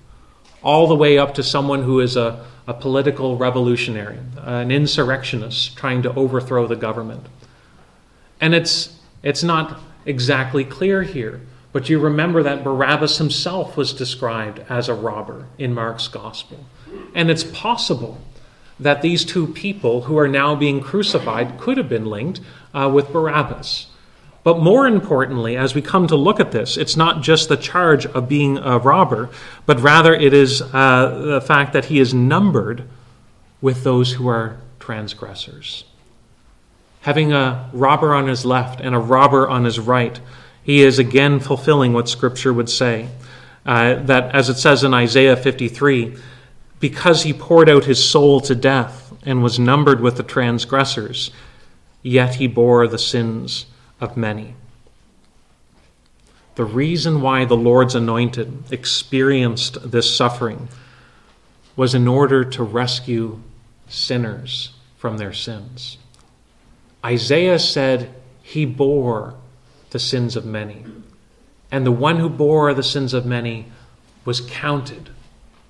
all 0.61 0.87
the 0.87 0.95
way 0.95 1.17
up 1.17 1.35
to 1.35 1.43
someone 1.43 1.83
who 1.83 1.99
is 1.99 2.15
a, 2.15 2.45
a 2.67 2.73
political 2.73 3.37
revolutionary, 3.37 4.17
an 4.37 4.71
insurrectionist 4.71 5.77
trying 5.77 6.01
to 6.03 6.13
overthrow 6.13 6.65
the 6.65 6.75
government. 6.75 7.25
And 8.41 8.55
it's, 8.55 8.97
it's 9.21 9.43
not 9.43 9.79
exactly 10.05 10.63
clear 10.63 11.03
here, 11.03 11.41
but 11.71 11.89
you 11.89 11.99
remember 11.99 12.43
that 12.43 12.63
Barabbas 12.63 13.17
himself 13.17 13.75
was 13.75 13.93
described 13.93 14.63
as 14.69 14.87
a 14.87 14.93
robber 14.93 15.47
in 15.57 15.73
Mark's 15.73 16.07
gospel. 16.07 16.65
And 17.15 17.31
it's 17.31 17.43
possible 17.43 18.19
that 18.79 19.01
these 19.01 19.25
two 19.25 19.47
people 19.47 20.01
who 20.01 20.17
are 20.17 20.27
now 20.27 20.55
being 20.55 20.81
crucified 20.81 21.57
could 21.59 21.77
have 21.77 21.89
been 21.89 22.05
linked 22.05 22.41
uh, 22.73 22.89
with 22.93 23.11
Barabbas. 23.11 23.87
But 24.43 24.59
more 24.59 24.85
importantly, 24.85 25.55
as 25.55 25.73
we 25.73 25.81
come 25.81 26.05
to 26.07 26.15
look 26.15 26.39
at 26.39 26.51
this, 26.51 26.75
it's 26.75 26.97
not 26.97 27.23
just 27.23 27.47
the 27.47 27.55
charge 27.55 28.05
of 28.05 28.27
being 28.27 28.57
a 28.57 28.77
robber, 28.77 29.29
but 29.65 29.79
rather 29.79 30.13
it 30.13 30.33
is 30.33 30.61
uh, 30.61 31.23
the 31.25 31.41
fact 31.41 31.73
that 31.73 31.85
he 31.85 31.99
is 31.99 32.13
numbered 32.13 32.83
with 33.61 33.83
those 33.83 34.13
who 34.13 34.27
are 34.27 34.57
transgressors. 34.79 35.85
Having 37.03 37.33
a 37.33 37.69
robber 37.73 38.13
on 38.13 38.27
his 38.27 38.45
left 38.45 38.79
and 38.79 38.95
a 38.95 38.99
robber 38.99 39.47
on 39.47 39.65
his 39.65 39.79
right, 39.79 40.19
He 40.63 40.81
is 40.81 40.97
again 40.97 41.41
fulfilling 41.41 41.91
what 41.91 42.07
Scripture 42.07 42.53
would 42.53 42.69
say. 42.69 43.09
Uh, 43.65 43.95
that, 43.95 44.33
as 44.33 44.49
it 44.49 44.55
says 44.55 44.83
in 44.83 44.93
Isaiah 44.93 45.35
53, 45.35 46.15
because 46.79 47.23
he 47.23 47.33
poured 47.33 47.69
out 47.69 47.85
his 47.85 48.03
soul 48.03 48.39
to 48.41 48.55
death 48.55 49.13
and 49.25 49.43
was 49.43 49.59
numbered 49.59 49.99
with 49.99 50.15
the 50.15 50.23
transgressors, 50.23 51.31
yet 52.01 52.35
he 52.35 52.47
bore 52.47 52.87
the 52.87 52.97
sins 52.97 53.65
of 53.99 54.17
many. 54.17 54.55
The 56.55 56.65
reason 56.65 57.21
why 57.21 57.45
the 57.45 57.57
Lord's 57.57 57.95
anointed 57.95 58.71
experienced 58.71 59.91
this 59.91 60.15
suffering 60.15 60.69
was 61.75 61.93
in 61.93 62.07
order 62.07 62.45
to 62.45 62.63
rescue 62.63 63.41
sinners 63.87 64.71
from 64.97 65.17
their 65.17 65.33
sins. 65.33 65.97
Isaiah 67.05 67.59
said 67.59 68.13
he 68.41 68.65
bore 68.65 69.35
the 69.89 69.99
sins 69.99 70.35
of 70.35 70.45
many. 70.45 70.85
And 71.71 71.85
the 71.85 71.91
one 71.91 72.17
who 72.17 72.29
bore 72.29 72.73
the 72.73 72.83
sins 72.83 73.13
of 73.13 73.25
many 73.25 73.67
was 74.25 74.41
counted 74.41 75.09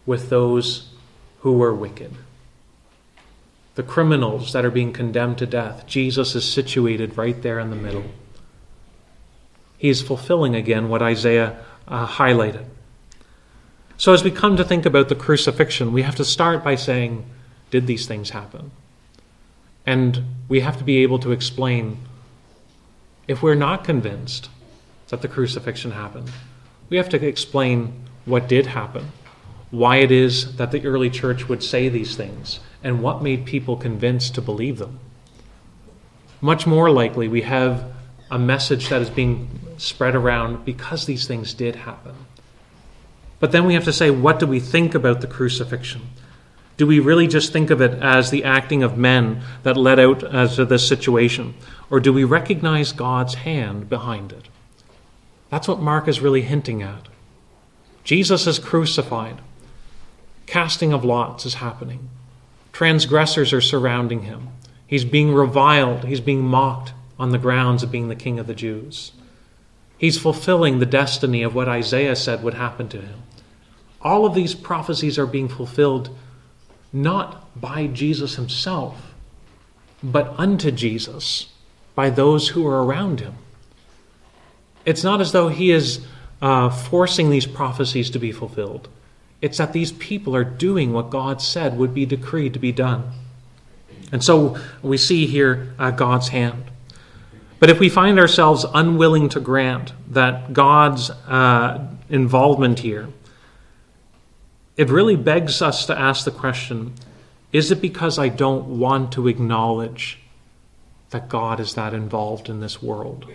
with 0.06 0.30
those 0.30 0.90
who 1.40 1.54
were 1.54 1.74
wicked. 1.74 2.14
The 3.76 3.84
criminals 3.84 4.54
that 4.54 4.66
are 4.66 4.72
being 4.72 4.94
condemned 4.94 5.40
to 5.40 5.46
death, 5.46 5.88
Jesus 5.88 6.36
is 6.36 6.46
situated 6.46 7.18
right 7.18 7.42
there 7.42 7.60
in 7.60 7.70
the 7.70 7.76
middle. 7.76 8.06
He 9.78 9.90
is 9.90 10.02
fulfilling 10.02 10.56
again 10.56 10.90
what 10.90 11.02
Isaiah 11.02 11.58
uh, 11.88 12.08
highlighted. 12.08 12.66
So, 13.98 14.14
as 14.14 14.24
we 14.24 14.32
come 14.32 14.58
to 14.58 14.64
think 14.64 14.86
about 14.86 15.10
the 15.10 15.16
crucifixion, 15.16 15.92
we 15.92 16.04
have 16.04 16.16
to 16.16 16.26
start 16.26 16.64
by 16.64 16.76
saying, 16.76 17.26
Did 17.72 17.88
these 17.88 18.06
things 18.06 18.30
happen? 18.30 18.72
And 19.86 20.24
we 20.48 20.62
have 20.62 20.78
to 20.78 20.84
be 20.84 20.98
able 21.04 21.20
to 21.20 21.32
explain 21.32 21.98
if 23.28 23.42
we're 23.42 23.56
not 23.56 23.84
convinced 23.84 24.50
that 25.10 25.22
the 25.22 25.28
crucifixion 25.28 25.92
happened, 25.92 26.32
we 26.90 26.98
have 26.98 27.10
to 27.10 27.26
explain 27.26 27.94
what 28.26 28.48
did 28.48 28.68
happen, 28.68 29.12
why 29.72 29.98
it 29.98 30.12
is 30.12 30.58
that 30.58 30.72
the 30.72 30.86
early 30.86 31.10
church 31.10 31.48
would 31.50 31.64
say 31.64 31.90
these 31.90 32.16
things, 32.16 32.60
and 32.84 33.02
what 33.02 33.24
made 33.24 33.46
people 33.46 33.78
convinced 33.78 34.36
to 34.36 34.42
believe 34.42 34.78
them. 34.78 35.00
Much 36.42 36.68
more 36.68 36.92
likely, 36.92 37.28
we 37.28 37.42
have 37.42 37.92
a 38.30 38.38
message 38.40 38.90
that 38.90 39.02
is 39.02 39.10
being 39.10 39.48
spread 39.78 40.16
around 40.16 40.66
because 40.66 41.06
these 41.06 41.28
things 41.28 41.54
did 41.54 41.76
happen. 41.76 42.16
But 43.40 43.52
then 43.52 43.66
we 43.66 43.74
have 43.74 43.84
to 43.86 43.94
say, 43.94 44.10
what 44.10 44.40
do 44.40 44.48
we 44.48 44.60
think 44.60 44.96
about 44.96 45.22
the 45.22 45.28
crucifixion? 45.28 46.02
Do 46.78 46.88
we 46.88 47.00
really 47.00 47.28
just 47.28 47.54
think 47.54 47.70
of 47.70 47.82
it 47.82 47.94
as 48.02 48.30
the 48.32 48.44
acting 48.44 48.82
of 48.84 48.98
men 48.98 49.42
that 49.62 49.78
led 49.78 50.00
out 50.00 50.24
as 50.24 50.56
to 50.56 50.66
this 50.66 50.88
situation? 50.88 51.54
Or 51.90 52.00
do 52.00 52.12
we 52.12 52.24
recognize 52.24 52.92
God's 52.92 53.36
hand 53.36 53.90
behind 53.90 54.32
it? 54.32 54.48
That's 55.50 55.68
what 55.68 55.80
Mark 55.80 56.08
is 56.08 56.20
really 56.20 56.42
hinting 56.42 56.82
at. 56.82 57.08
Jesus 58.04 58.48
is 58.48 58.58
crucified. 58.58 59.40
Casting 60.48 60.92
of 60.92 61.06
lots 61.06 61.46
is 61.46 61.56
happening. 61.56 62.10
Transgressors 62.72 63.54
are 63.54 63.62
surrounding 63.62 64.24
him. 64.24 64.50
He's 64.88 65.06
being 65.06 65.34
reviled. 65.34 66.06
He's 66.06 66.20
being 66.20 66.42
mocked 66.42 66.94
on 67.20 67.30
the 67.30 67.38
grounds 67.38 67.84
of 67.84 67.92
being 67.92 68.10
the 68.10 68.16
king 68.16 68.40
of 68.40 68.48
the 68.48 68.56
Jews. 68.56 69.12
He's 69.98 70.18
fulfilling 70.18 70.80
the 70.80 70.86
destiny 70.86 71.44
of 71.44 71.56
what 71.56 71.70
Isaiah 71.70 72.16
said 72.16 72.44
would 72.44 72.56
happen 72.56 72.90
to 72.90 73.00
him. 73.00 73.24
All 74.02 74.26
of 74.26 74.34
these 74.34 74.56
prophecies 74.56 75.18
are 75.18 75.28
being 75.28 75.48
fulfilled 75.48 76.10
not 76.94 77.60
by 77.60 77.88
Jesus 77.88 78.36
himself, 78.36 79.14
but 80.04 80.34
unto 80.38 80.72
Jesus 80.72 81.48
by 81.96 82.10
those 82.10 82.50
who 82.50 82.66
are 82.68 82.84
around 82.84 83.20
him. 83.20 83.36
It's 84.86 85.04
not 85.04 85.20
as 85.20 85.32
though 85.32 85.50
he 85.50 85.72
is 85.72 86.06
uh, 86.42 86.70
forcing 86.70 87.30
these 87.30 87.46
prophecies 87.46 88.10
to 88.12 88.20
be 88.20 88.32
fulfilled. 88.32 88.90
It's 89.42 89.58
that 89.58 89.74
these 89.74 89.92
people 89.94 90.36
are 90.36 90.44
doing 90.44 90.94
what 90.94 91.10
God 91.10 91.42
said 91.42 91.78
would 91.78 91.94
be 91.94 92.06
decreed 92.06 92.54
to 92.54 92.60
be 92.60 92.72
done. 92.72 93.12
And 94.12 94.24
so 94.24 94.58
we 94.82 94.98
see 94.98 95.26
here 95.26 95.74
uh, 95.80 95.92
God's 95.92 96.30
hand. 96.30 96.66
But 97.60 97.70
if 97.70 97.80
we 97.80 97.90
find 97.90 98.20
ourselves 98.20 98.66
unwilling 98.74 99.30
to 99.30 99.40
grant 99.40 99.94
that 100.10 100.54
God's 100.54 101.10
uh, 101.10 101.88
involvement 102.10 102.80
here, 102.80 103.08
it 104.76 104.90
really 104.90 105.16
begs 105.16 105.62
us 105.62 105.86
to 105.86 105.98
ask 105.98 106.26
the 106.26 106.32
question 106.32 106.94
is 107.52 107.70
it 107.70 107.82
because 107.82 108.18
I 108.18 108.30
don't 108.30 108.80
want 108.80 109.12
to 109.14 109.28
acknowledge 109.28 110.20
that 111.12 111.30
God 111.30 111.60
is 111.60 111.76
that 111.76 111.94
involved 111.94 112.50
in 112.50 112.60
this 112.60 112.82
world? 112.82 113.30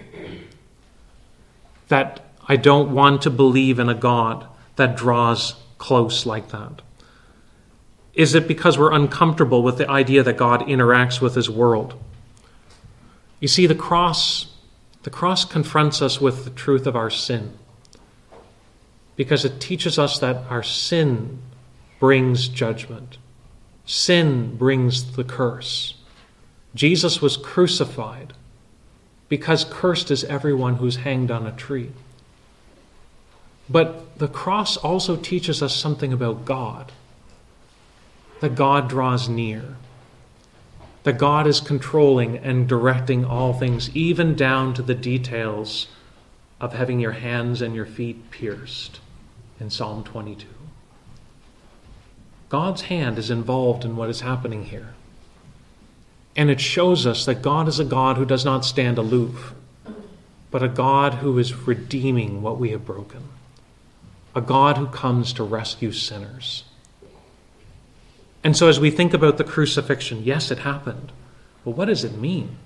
That 1.87 2.25
I 2.49 2.57
don't 2.57 2.93
want 2.93 3.23
to 3.23 3.31
believe 3.31 3.79
in 3.79 3.89
a 3.89 3.95
God 3.95 4.45
that 4.75 4.97
draws 4.97 5.55
close 5.79 6.27
like 6.27 6.49
that? 6.49 6.83
Is 8.15 8.35
it 8.35 8.49
because 8.49 8.77
we're 8.77 8.93
uncomfortable 8.93 9.63
with 9.63 9.79
the 9.79 9.89
idea 9.89 10.25
that 10.25 10.37
God 10.37 10.63
interacts 10.63 11.21
with 11.21 11.37
his 11.37 11.49
world? 11.49 11.95
You 13.39 13.47
see, 13.47 13.69
the 13.69 13.77
cross, 13.77 14.53
the 15.05 15.11
cross 15.11 15.45
confronts 15.45 16.03
us 16.03 16.21
with 16.21 16.43
the 16.43 16.51
truth 16.51 16.89
of 16.89 16.97
our 16.97 17.11
sin 17.11 17.57
because 19.19 19.45
it 19.45 19.61
teaches 19.61 19.99
us 19.99 20.21
that 20.21 20.37
our 20.49 20.63
sin 20.63 21.41
brings 21.99 22.47
judgment. 22.47 23.19
Sin 23.85 24.57
brings 24.57 25.17
the 25.17 25.25
curse. 25.25 25.95
Jesus 26.73 27.21
was 27.21 27.37
crucified 27.37 28.33
because 29.29 29.65
cursed 29.69 30.13
is 30.13 30.23
everyone 30.25 30.77
who's 30.77 30.99
hanged 30.99 31.33
on 31.33 31.49
a 31.49 31.53
tree. 31.53 31.91
But 33.69 34.21
the 34.21 34.29
cross 34.29 34.77
also 34.77 35.17
teaches 35.17 35.65
us 35.65 35.75
something 35.75 36.13
about 36.13 36.45
God 36.45 36.93
that 38.39 38.55
God 38.55 38.89
draws 38.89 39.29
near, 39.29 39.79
that 41.03 41.19
God 41.19 41.49
is 41.49 41.59
controlling 41.59 42.39
and 42.39 42.69
directing 42.69 43.25
all 43.25 43.53
things, 43.53 43.91
even 43.97 44.37
down 44.37 44.75
to 44.75 44.83
the 44.83 44.95
details 44.95 45.89
of 46.61 46.73
having 46.73 47.01
your 47.01 47.13
hands 47.13 47.61
and 47.61 47.75
your 47.75 47.85
feet 47.85 48.31
pierced 48.31 49.01
in 49.61 49.71
Psalm 49.71 50.05
22. 50.05 50.47
God's 52.49 52.83
hand 52.83 53.19
is 53.19 53.31
involved 53.31 53.85
in 53.85 53.97
what 53.97 54.09
is 54.09 54.21
happening 54.21 54.65
here. 54.67 54.95
And 56.37 56.51
it 56.51 56.61
shows 56.61 57.07
us 57.07 57.27
that 57.27 57.43
God 57.43 57.69
is 57.69 57.79
a 57.79 57.85
God 57.85 58.17
who 58.17 58.25
does 58.25 58.45
not 58.45 58.65
stand 58.65 58.97
aloof, 58.97 59.55
but 60.51 60.63
a 60.63 60.69
God 60.69 61.15
who 61.15 61.39
is 61.39 61.67
redeeming 61.67 62.43
what 62.43 62.59
we 62.59 62.71
have 62.71 62.87
broken, 62.87 63.25
a 64.35 64.41
God 64.41 64.79
who 64.79 64.87
comes 64.87 65.33
to 65.35 65.43
rescue 65.43 65.93
sinners. 65.93 66.65
And 68.45 68.57
so, 68.57 68.69
as 68.69 68.79
we 68.79 68.91
think 68.91 69.13
about 69.13 69.37
the 69.37 69.45
crucifixion, 69.45 70.23
yes, 70.23 70.51
it 70.51 70.61
happened. 70.61 71.13
But 71.65 71.73
what 71.73 71.87
does 71.87 72.05
it 72.05 72.17
mean? 72.17 72.57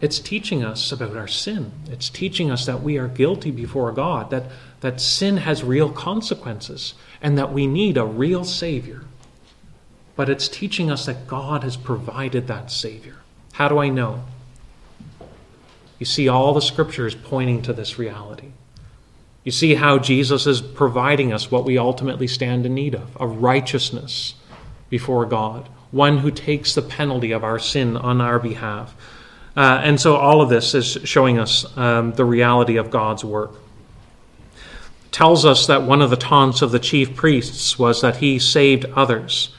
It's 0.00 0.20
teaching 0.20 0.64
us 0.64 0.92
about 0.92 1.16
our 1.16 1.26
sin. 1.26 1.72
It's 1.90 2.08
teaching 2.08 2.50
us 2.50 2.66
that 2.66 2.82
we 2.82 2.98
are 2.98 3.08
guilty 3.08 3.50
before 3.50 3.90
God, 3.90 4.30
that, 4.30 4.44
that 4.80 5.00
sin 5.00 5.38
has 5.38 5.64
real 5.64 5.90
consequences, 5.90 6.94
and 7.20 7.36
that 7.36 7.52
we 7.52 7.66
need 7.66 7.96
a 7.96 8.04
real 8.04 8.44
Savior. 8.44 9.02
But 10.14 10.28
it's 10.28 10.48
teaching 10.48 10.90
us 10.90 11.06
that 11.06 11.26
God 11.26 11.64
has 11.64 11.76
provided 11.76 12.46
that 12.46 12.70
Savior. 12.70 13.16
How 13.52 13.68
do 13.68 13.78
I 13.78 13.88
know? 13.88 14.22
You 15.98 16.06
see 16.06 16.28
all 16.28 16.54
the 16.54 16.60
scriptures 16.60 17.16
pointing 17.16 17.62
to 17.62 17.72
this 17.72 17.98
reality. 17.98 18.52
You 19.42 19.50
see 19.50 19.74
how 19.74 19.98
Jesus 19.98 20.46
is 20.46 20.60
providing 20.60 21.32
us 21.32 21.50
what 21.50 21.64
we 21.64 21.76
ultimately 21.76 22.28
stand 22.28 22.66
in 22.66 22.74
need 22.74 22.94
of 22.94 23.16
a 23.18 23.26
righteousness 23.26 24.34
before 24.90 25.26
God, 25.26 25.68
one 25.90 26.18
who 26.18 26.30
takes 26.30 26.74
the 26.74 26.82
penalty 26.82 27.32
of 27.32 27.42
our 27.42 27.58
sin 27.58 27.96
on 27.96 28.20
our 28.20 28.38
behalf 28.38 28.94
uh, 29.58 29.80
and 29.82 30.00
so 30.00 30.14
all 30.14 30.40
of 30.40 30.48
this 30.48 30.72
is 30.72 30.98
showing 31.02 31.36
us 31.40 31.66
um, 31.76 32.12
the 32.12 32.24
reality 32.24 32.76
of 32.76 32.92
God's 32.92 33.24
work. 33.24 33.54
tells 35.10 35.44
us 35.44 35.66
that 35.66 35.82
one 35.82 36.00
of 36.00 36.10
the 36.10 36.16
taunts 36.16 36.62
of 36.62 36.70
the 36.70 36.78
chief 36.78 37.16
priests 37.16 37.76
was 37.76 38.00
that 38.00 38.18
he 38.18 38.38
saved 38.38 38.84
others. 38.94 39.52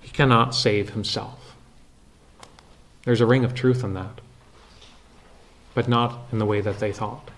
He 0.00 0.08
cannot 0.08 0.56
save 0.56 0.90
himself. 0.90 1.54
There's 3.04 3.20
a 3.20 3.26
ring 3.26 3.44
of 3.44 3.54
truth 3.54 3.84
in 3.84 3.94
that, 3.94 4.20
but 5.72 5.86
not 5.86 6.26
in 6.32 6.40
the 6.40 6.46
way 6.46 6.60
that 6.60 6.80
they 6.80 6.90
thought. 6.90 7.30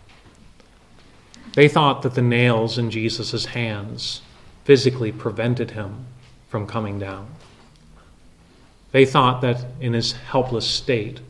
They 1.53 1.69
thought 1.69 2.01
that 2.01 2.15
the 2.15 2.23
nails 2.23 2.79
in 2.79 2.91
Jesus' 2.91 3.45
hands 3.45 4.23
physically 4.65 5.13
prevented 5.13 5.73
him 5.73 6.07
from 6.49 6.67
coming 6.67 6.99
down. 6.99 7.27
They 8.93 9.05
thought 9.05 9.43
that 9.43 9.67
in 9.83 9.93
his 9.93 10.13
helpless 10.13 10.67
state, 10.67 11.21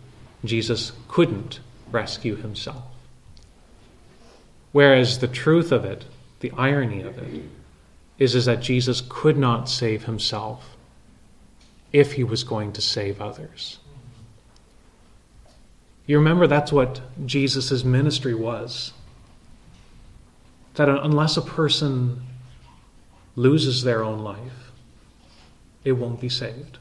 Jesus 0.44 0.92
couldn't 1.09 1.61
rescue 1.90 2.37
himself. 2.37 2.85
Whereas 4.72 5.20
the 5.20 5.29
truth 5.29 5.72
of 5.72 5.85
it, 5.85 6.05
the 6.40 6.53
irony 6.57 7.03
of 7.03 7.18
it, 7.18 7.42
is, 8.18 8.35
is 8.35 8.44
that 8.44 8.61
Jesus 8.61 9.03
could 9.09 9.37
not 9.37 9.68
save 9.68 10.05
himself 10.05 10.77
if 11.92 12.12
he 12.12 12.25
was 12.25 12.44
going 12.44 12.72
to 12.72 12.83
save 12.83 13.20
others. 13.20 13.79
You 16.07 16.18
remember 16.18 16.46
that's 16.46 16.72
what 16.72 17.01
Jesus' 17.25 17.85
ministry 17.85 18.35
was. 18.35 18.92
That 20.75 20.88
unless 20.88 21.37
a 21.37 21.42
person 21.42 22.22
loses 23.35 23.83
their 23.83 24.05
own 24.05 24.20
life, 24.20 24.72
it 25.85 25.92
won't 25.92 26.20
be 26.20 26.29
saved. 26.29 26.79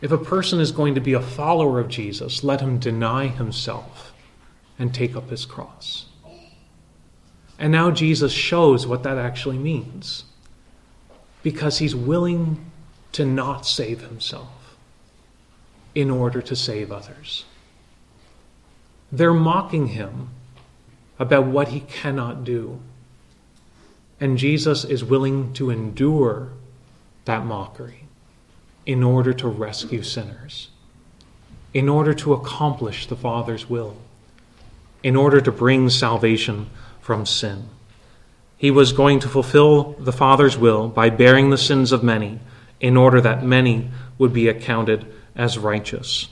If 0.00 0.12
a 0.12 0.18
person 0.18 0.60
is 0.60 0.72
going 0.72 0.94
to 0.94 1.00
be 1.00 1.12
a 1.12 1.20
follower 1.20 1.78
of 1.78 1.88
Jesus, 1.88 2.42
let 2.42 2.60
him 2.60 2.78
deny 2.78 3.26
himself 3.26 4.12
and 4.78 4.94
take 4.94 5.14
up 5.14 5.28
his 5.28 5.44
cross. 5.44 6.06
And 7.58 7.70
now 7.70 7.90
Jesus 7.90 8.32
shows 8.32 8.86
what 8.86 9.02
that 9.02 9.18
actually 9.18 9.58
means 9.58 10.24
because 11.42 11.78
he's 11.78 11.94
willing 11.94 12.70
to 13.12 13.26
not 13.26 13.66
save 13.66 14.00
himself 14.00 14.76
in 15.94 16.10
order 16.10 16.40
to 16.40 16.56
save 16.56 16.90
others. 16.90 17.44
They're 19.12 19.34
mocking 19.34 19.88
him 19.88 20.30
about 21.18 21.46
what 21.46 21.68
he 21.68 21.80
cannot 21.80 22.44
do. 22.44 22.80
And 24.18 24.38
Jesus 24.38 24.84
is 24.84 25.04
willing 25.04 25.52
to 25.54 25.68
endure 25.68 26.52
that 27.26 27.44
mockery 27.44 28.04
in 28.86 29.02
order 29.02 29.32
to 29.32 29.48
rescue 29.48 30.02
sinners, 30.02 30.68
in 31.72 31.88
order 31.88 32.14
to 32.14 32.32
accomplish 32.32 33.06
the 33.06 33.16
Father's 33.16 33.68
will, 33.68 33.96
in 35.02 35.16
order 35.16 35.40
to 35.40 35.52
bring 35.52 35.88
salvation 35.88 36.68
from 37.00 37.24
sin. 37.24 37.68
He 38.56 38.70
was 38.70 38.92
going 38.92 39.20
to 39.20 39.28
fulfill 39.28 39.92
the 39.98 40.12
Father's 40.12 40.58
will 40.58 40.88
by 40.88 41.10
bearing 41.10 41.50
the 41.50 41.58
sins 41.58 41.92
of 41.92 42.02
many, 42.02 42.40
in 42.80 42.96
order 42.96 43.20
that 43.20 43.44
many 43.44 43.90
would 44.18 44.32
be 44.32 44.48
accounted 44.48 45.06
as 45.34 45.58
righteous. 45.58 46.28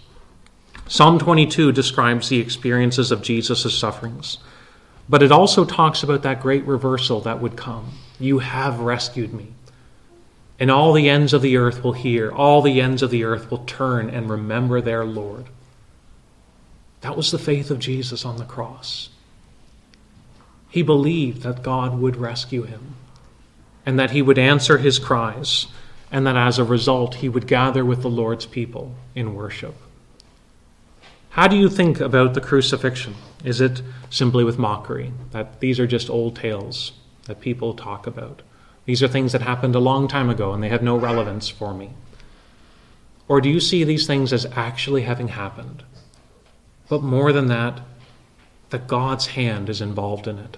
Psalm 0.87 1.19
22 1.19 1.73
describes 1.73 2.29
the 2.29 2.41
experiences 2.41 3.13
of 3.13 3.23
Jesus' 3.23 3.79
sufferings, 3.79 4.39
but 5.09 5.23
it 5.23 5.33
also 5.33 5.65
talks 5.65 6.03
about 6.03 6.23
that 6.23 6.41
great 6.41 6.65
reversal 6.67 7.21
that 7.21 7.41
would 7.41 7.57
come. 7.57 7.93
You 8.19 8.39
have 8.39 8.81
rescued 8.81 9.33
me. 9.33 9.55
And 10.61 10.71
all 10.71 10.93
the 10.93 11.09
ends 11.09 11.33
of 11.33 11.43
the 11.43 11.57
earth 11.57 11.85
will 11.85 11.93
hear, 11.93 12.33
all 12.33 12.63
the 12.63 12.81
ends 12.81 13.03
of 13.03 13.11
the 13.11 13.25
earth 13.25 13.51
will 13.51 13.65
turn 13.65 14.11
and 14.11 14.29
remember 14.29 14.81
their 14.81 15.05
Lord. 15.05 15.47
That 17.03 17.17
was 17.17 17.31
the 17.31 17.39
faith 17.39 17.71
of 17.71 17.79
Jesus 17.79 18.25
on 18.25 18.39
the 18.39 18.45
cross. 18.45 19.11
He 20.69 20.83
believed 20.83 21.43
that 21.43 21.63
God 21.63 21.99
would 21.99 22.17
rescue 22.17 22.63
him 22.63 22.97
and 23.87 23.99
that 23.99 24.11
he 24.11 24.21
would 24.21 24.39
answer 24.39 24.77
his 24.77 24.99
cries, 24.99 25.67
and 26.13 26.27
that 26.27 26.37
as 26.37 26.59
a 26.59 26.65
result 26.65 27.15
he 27.17 27.29
would 27.29 27.47
gather 27.47 27.83
with 27.83 28.03
the 28.03 28.11
Lord's 28.11 28.45
people 28.45 28.95
in 29.15 29.35
worship. 29.35 29.75
How 31.31 31.49
do 31.49 31.57
you 31.57 31.71
think 31.71 31.99
about 31.99 32.35
the 32.35 32.43
crucifixion? 32.43 33.15
Is 33.45 33.63
it 33.63 33.81
simply 34.11 34.45
with 34.45 34.59
mockery, 34.59 35.13
that 35.31 35.61
these 35.61 35.81
are 35.81 35.87
just 35.87 36.11
old 36.11 36.37
tales 36.37 36.93
that 37.25 37.41
people 37.41 37.73
talk 37.73 38.07
about? 38.07 38.43
These 38.89 39.03
are 39.03 39.09
things 39.09 39.33
that 39.33 39.43
happened 39.43 39.75
a 39.75 39.81
long 39.81 40.09
time 40.09 40.31
ago 40.31 40.55
and 40.55 40.63
they 40.63 40.71
have 40.71 40.83
no 40.83 40.97
relevance 40.97 41.47
for 41.47 41.75
me. 41.75 41.91
Or 43.29 43.39
do 43.43 43.51
you 43.51 43.61
see 43.61 43.85
these 43.85 44.07
things 44.07 44.33
as 44.33 44.47
actually 44.57 45.03
having 45.03 45.29
happened? 45.29 45.83
But 46.89 47.03
more 47.03 47.31
than 47.31 47.49
that, 47.49 47.83
that 48.71 48.89
God's 48.89 49.27
hand 49.27 49.69
is 49.69 49.83
involved 49.83 50.27
in 50.27 50.39
it, 50.39 50.57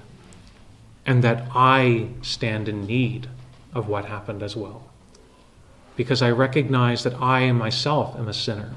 and 1.04 1.24
that 1.24 1.48
I 1.56 2.10
stand 2.22 2.68
in 2.68 2.86
need 2.86 3.26
of 3.74 3.88
what 3.88 4.04
happened 4.04 4.44
as 4.44 4.54
well. 4.54 4.88
Because 5.96 6.22
I 6.22 6.30
recognize 6.30 7.02
that 7.02 7.20
I 7.20 7.50
myself 7.50 8.16
am 8.16 8.28
a 8.28 8.32
sinner, 8.32 8.76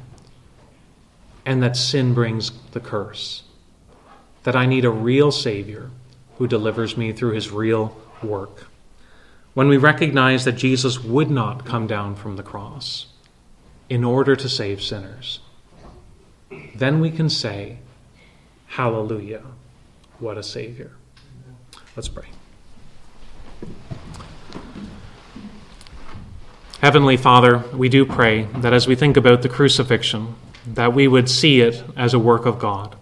and 1.46 1.62
that 1.62 1.78
sin 1.78 2.16
brings 2.16 2.52
the 2.72 2.80
curse. 2.80 3.44
That 4.46 4.56
I 4.56 4.66
need 4.66 4.84
a 4.84 4.90
real 4.90 5.32
Savior 5.32 5.92
who 6.40 6.48
delivers 6.48 6.98
me 6.98 7.12
through 7.14 7.34
his 7.34 7.52
real 7.52 7.96
work 8.24 8.73
when 9.54 9.68
we 9.68 9.78
recognize 9.78 10.46
that 10.46 10.54
Jesus 10.54 11.04
would 11.04 11.30
not 11.30 11.66
come 11.66 11.86
down 11.88 12.16
from 12.16 12.36
the 12.36 12.44
cross 12.44 13.08
in 13.90 14.04
order 14.04 14.36
to 14.36 14.50
save 14.50 14.82
sinners, 14.82 15.40
then 16.76 17.00
we 17.00 17.12
can 17.12 17.30
say, 17.30 17.78
Hallelujah, 18.68 19.44
what 20.18 20.38
a 20.38 20.44
Savior. 20.44 20.92
Let's 21.96 22.10
pray. 22.10 22.26
Heavenly 26.82 27.18
Father, 27.18 27.60
we 27.74 27.88
do 27.88 28.06
pray 28.06 28.44
that 28.58 28.74
as 28.74 28.88
we 28.88 28.96
think 28.96 29.16
about 29.16 29.42
the 29.42 29.50
crucifixion, 29.50 30.36
that 30.66 30.94
we 30.94 31.08
would 31.08 31.30
see 31.30 31.62
it 31.62 31.84
as 31.96 32.14
a 32.14 32.20
work 32.20 32.46
of 32.46 32.60
God. 32.60 32.96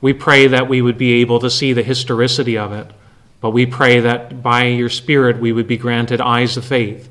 We 0.00 0.12
pray 0.12 0.46
that 0.46 0.68
we 0.68 0.82
would 0.82 0.98
be 0.98 1.14
able 1.20 1.40
to 1.40 1.50
see 1.50 1.72
the 1.72 1.82
historicity 1.82 2.56
of 2.56 2.72
it 2.72 2.92
but 3.40 3.50
we 3.50 3.66
pray 3.66 4.00
that 4.00 4.42
by 4.42 4.64
your 4.64 4.88
Spirit 4.88 5.40
we 5.40 5.52
would 5.52 5.66
be 5.66 5.76
granted 5.76 6.20
eyes 6.20 6.56
of 6.56 6.64
faith 6.64 7.08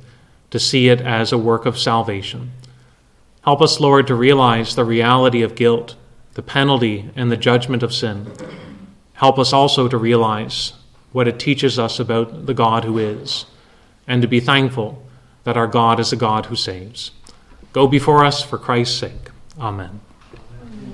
to 0.52 0.60
see 0.60 0.90
it 0.90 1.02
as 1.02 1.32
a 1.32 1.38
work 1.38 1.66
of 1.66 1.78
salvation. 1.78 2.52
Help 3.44 3.62
us, 3.62 3.80
Lord, 3.80 4.08
to 4.08 4.16
realize 4.16 4.76
the 4.76 4.86
reality 4.86 5.42
of 5.42 5.56
guilt, 5.56 5.96
the 6.34 6.42
penalty, 6.42 7.10
and 7.16 7.32
the 7.32 7.38
judgment 7.38 7.84
of 7.84 7.94
sin. 7.94 8.28
Help 9.14 9.40
us 9.40 9.54
also 9.54 9.88
to 9.88 9.98
realize 9.98 10.74
what 11.12 11.28
it 11.28 11.40
teaches 11.40 11.80
us 11.80 12.00
about 12.00 12.46
the 12.46 12.54
God 12.54 12.84
who 12.84 12.98
is, 12.98 13.46
and 14.08 14.22
to 14.22 14.28
be 14.28 14.40
thankful 14.40 15.04
that 15.44 15.58
our 15.58 15.68
God 15.68 16.00
is 16.00 16.14
a 16.14 16.16
God 16.16 16.48
who 16.48 16.56
saves. 16.56 17.12
Go 17.74 17.88
before 17.88 18.24
us 18.24 18.44
for 18.44 18.58
Christ's 18.58 18.98
sake. 18.98 19.30
Amen. 19.60 20.02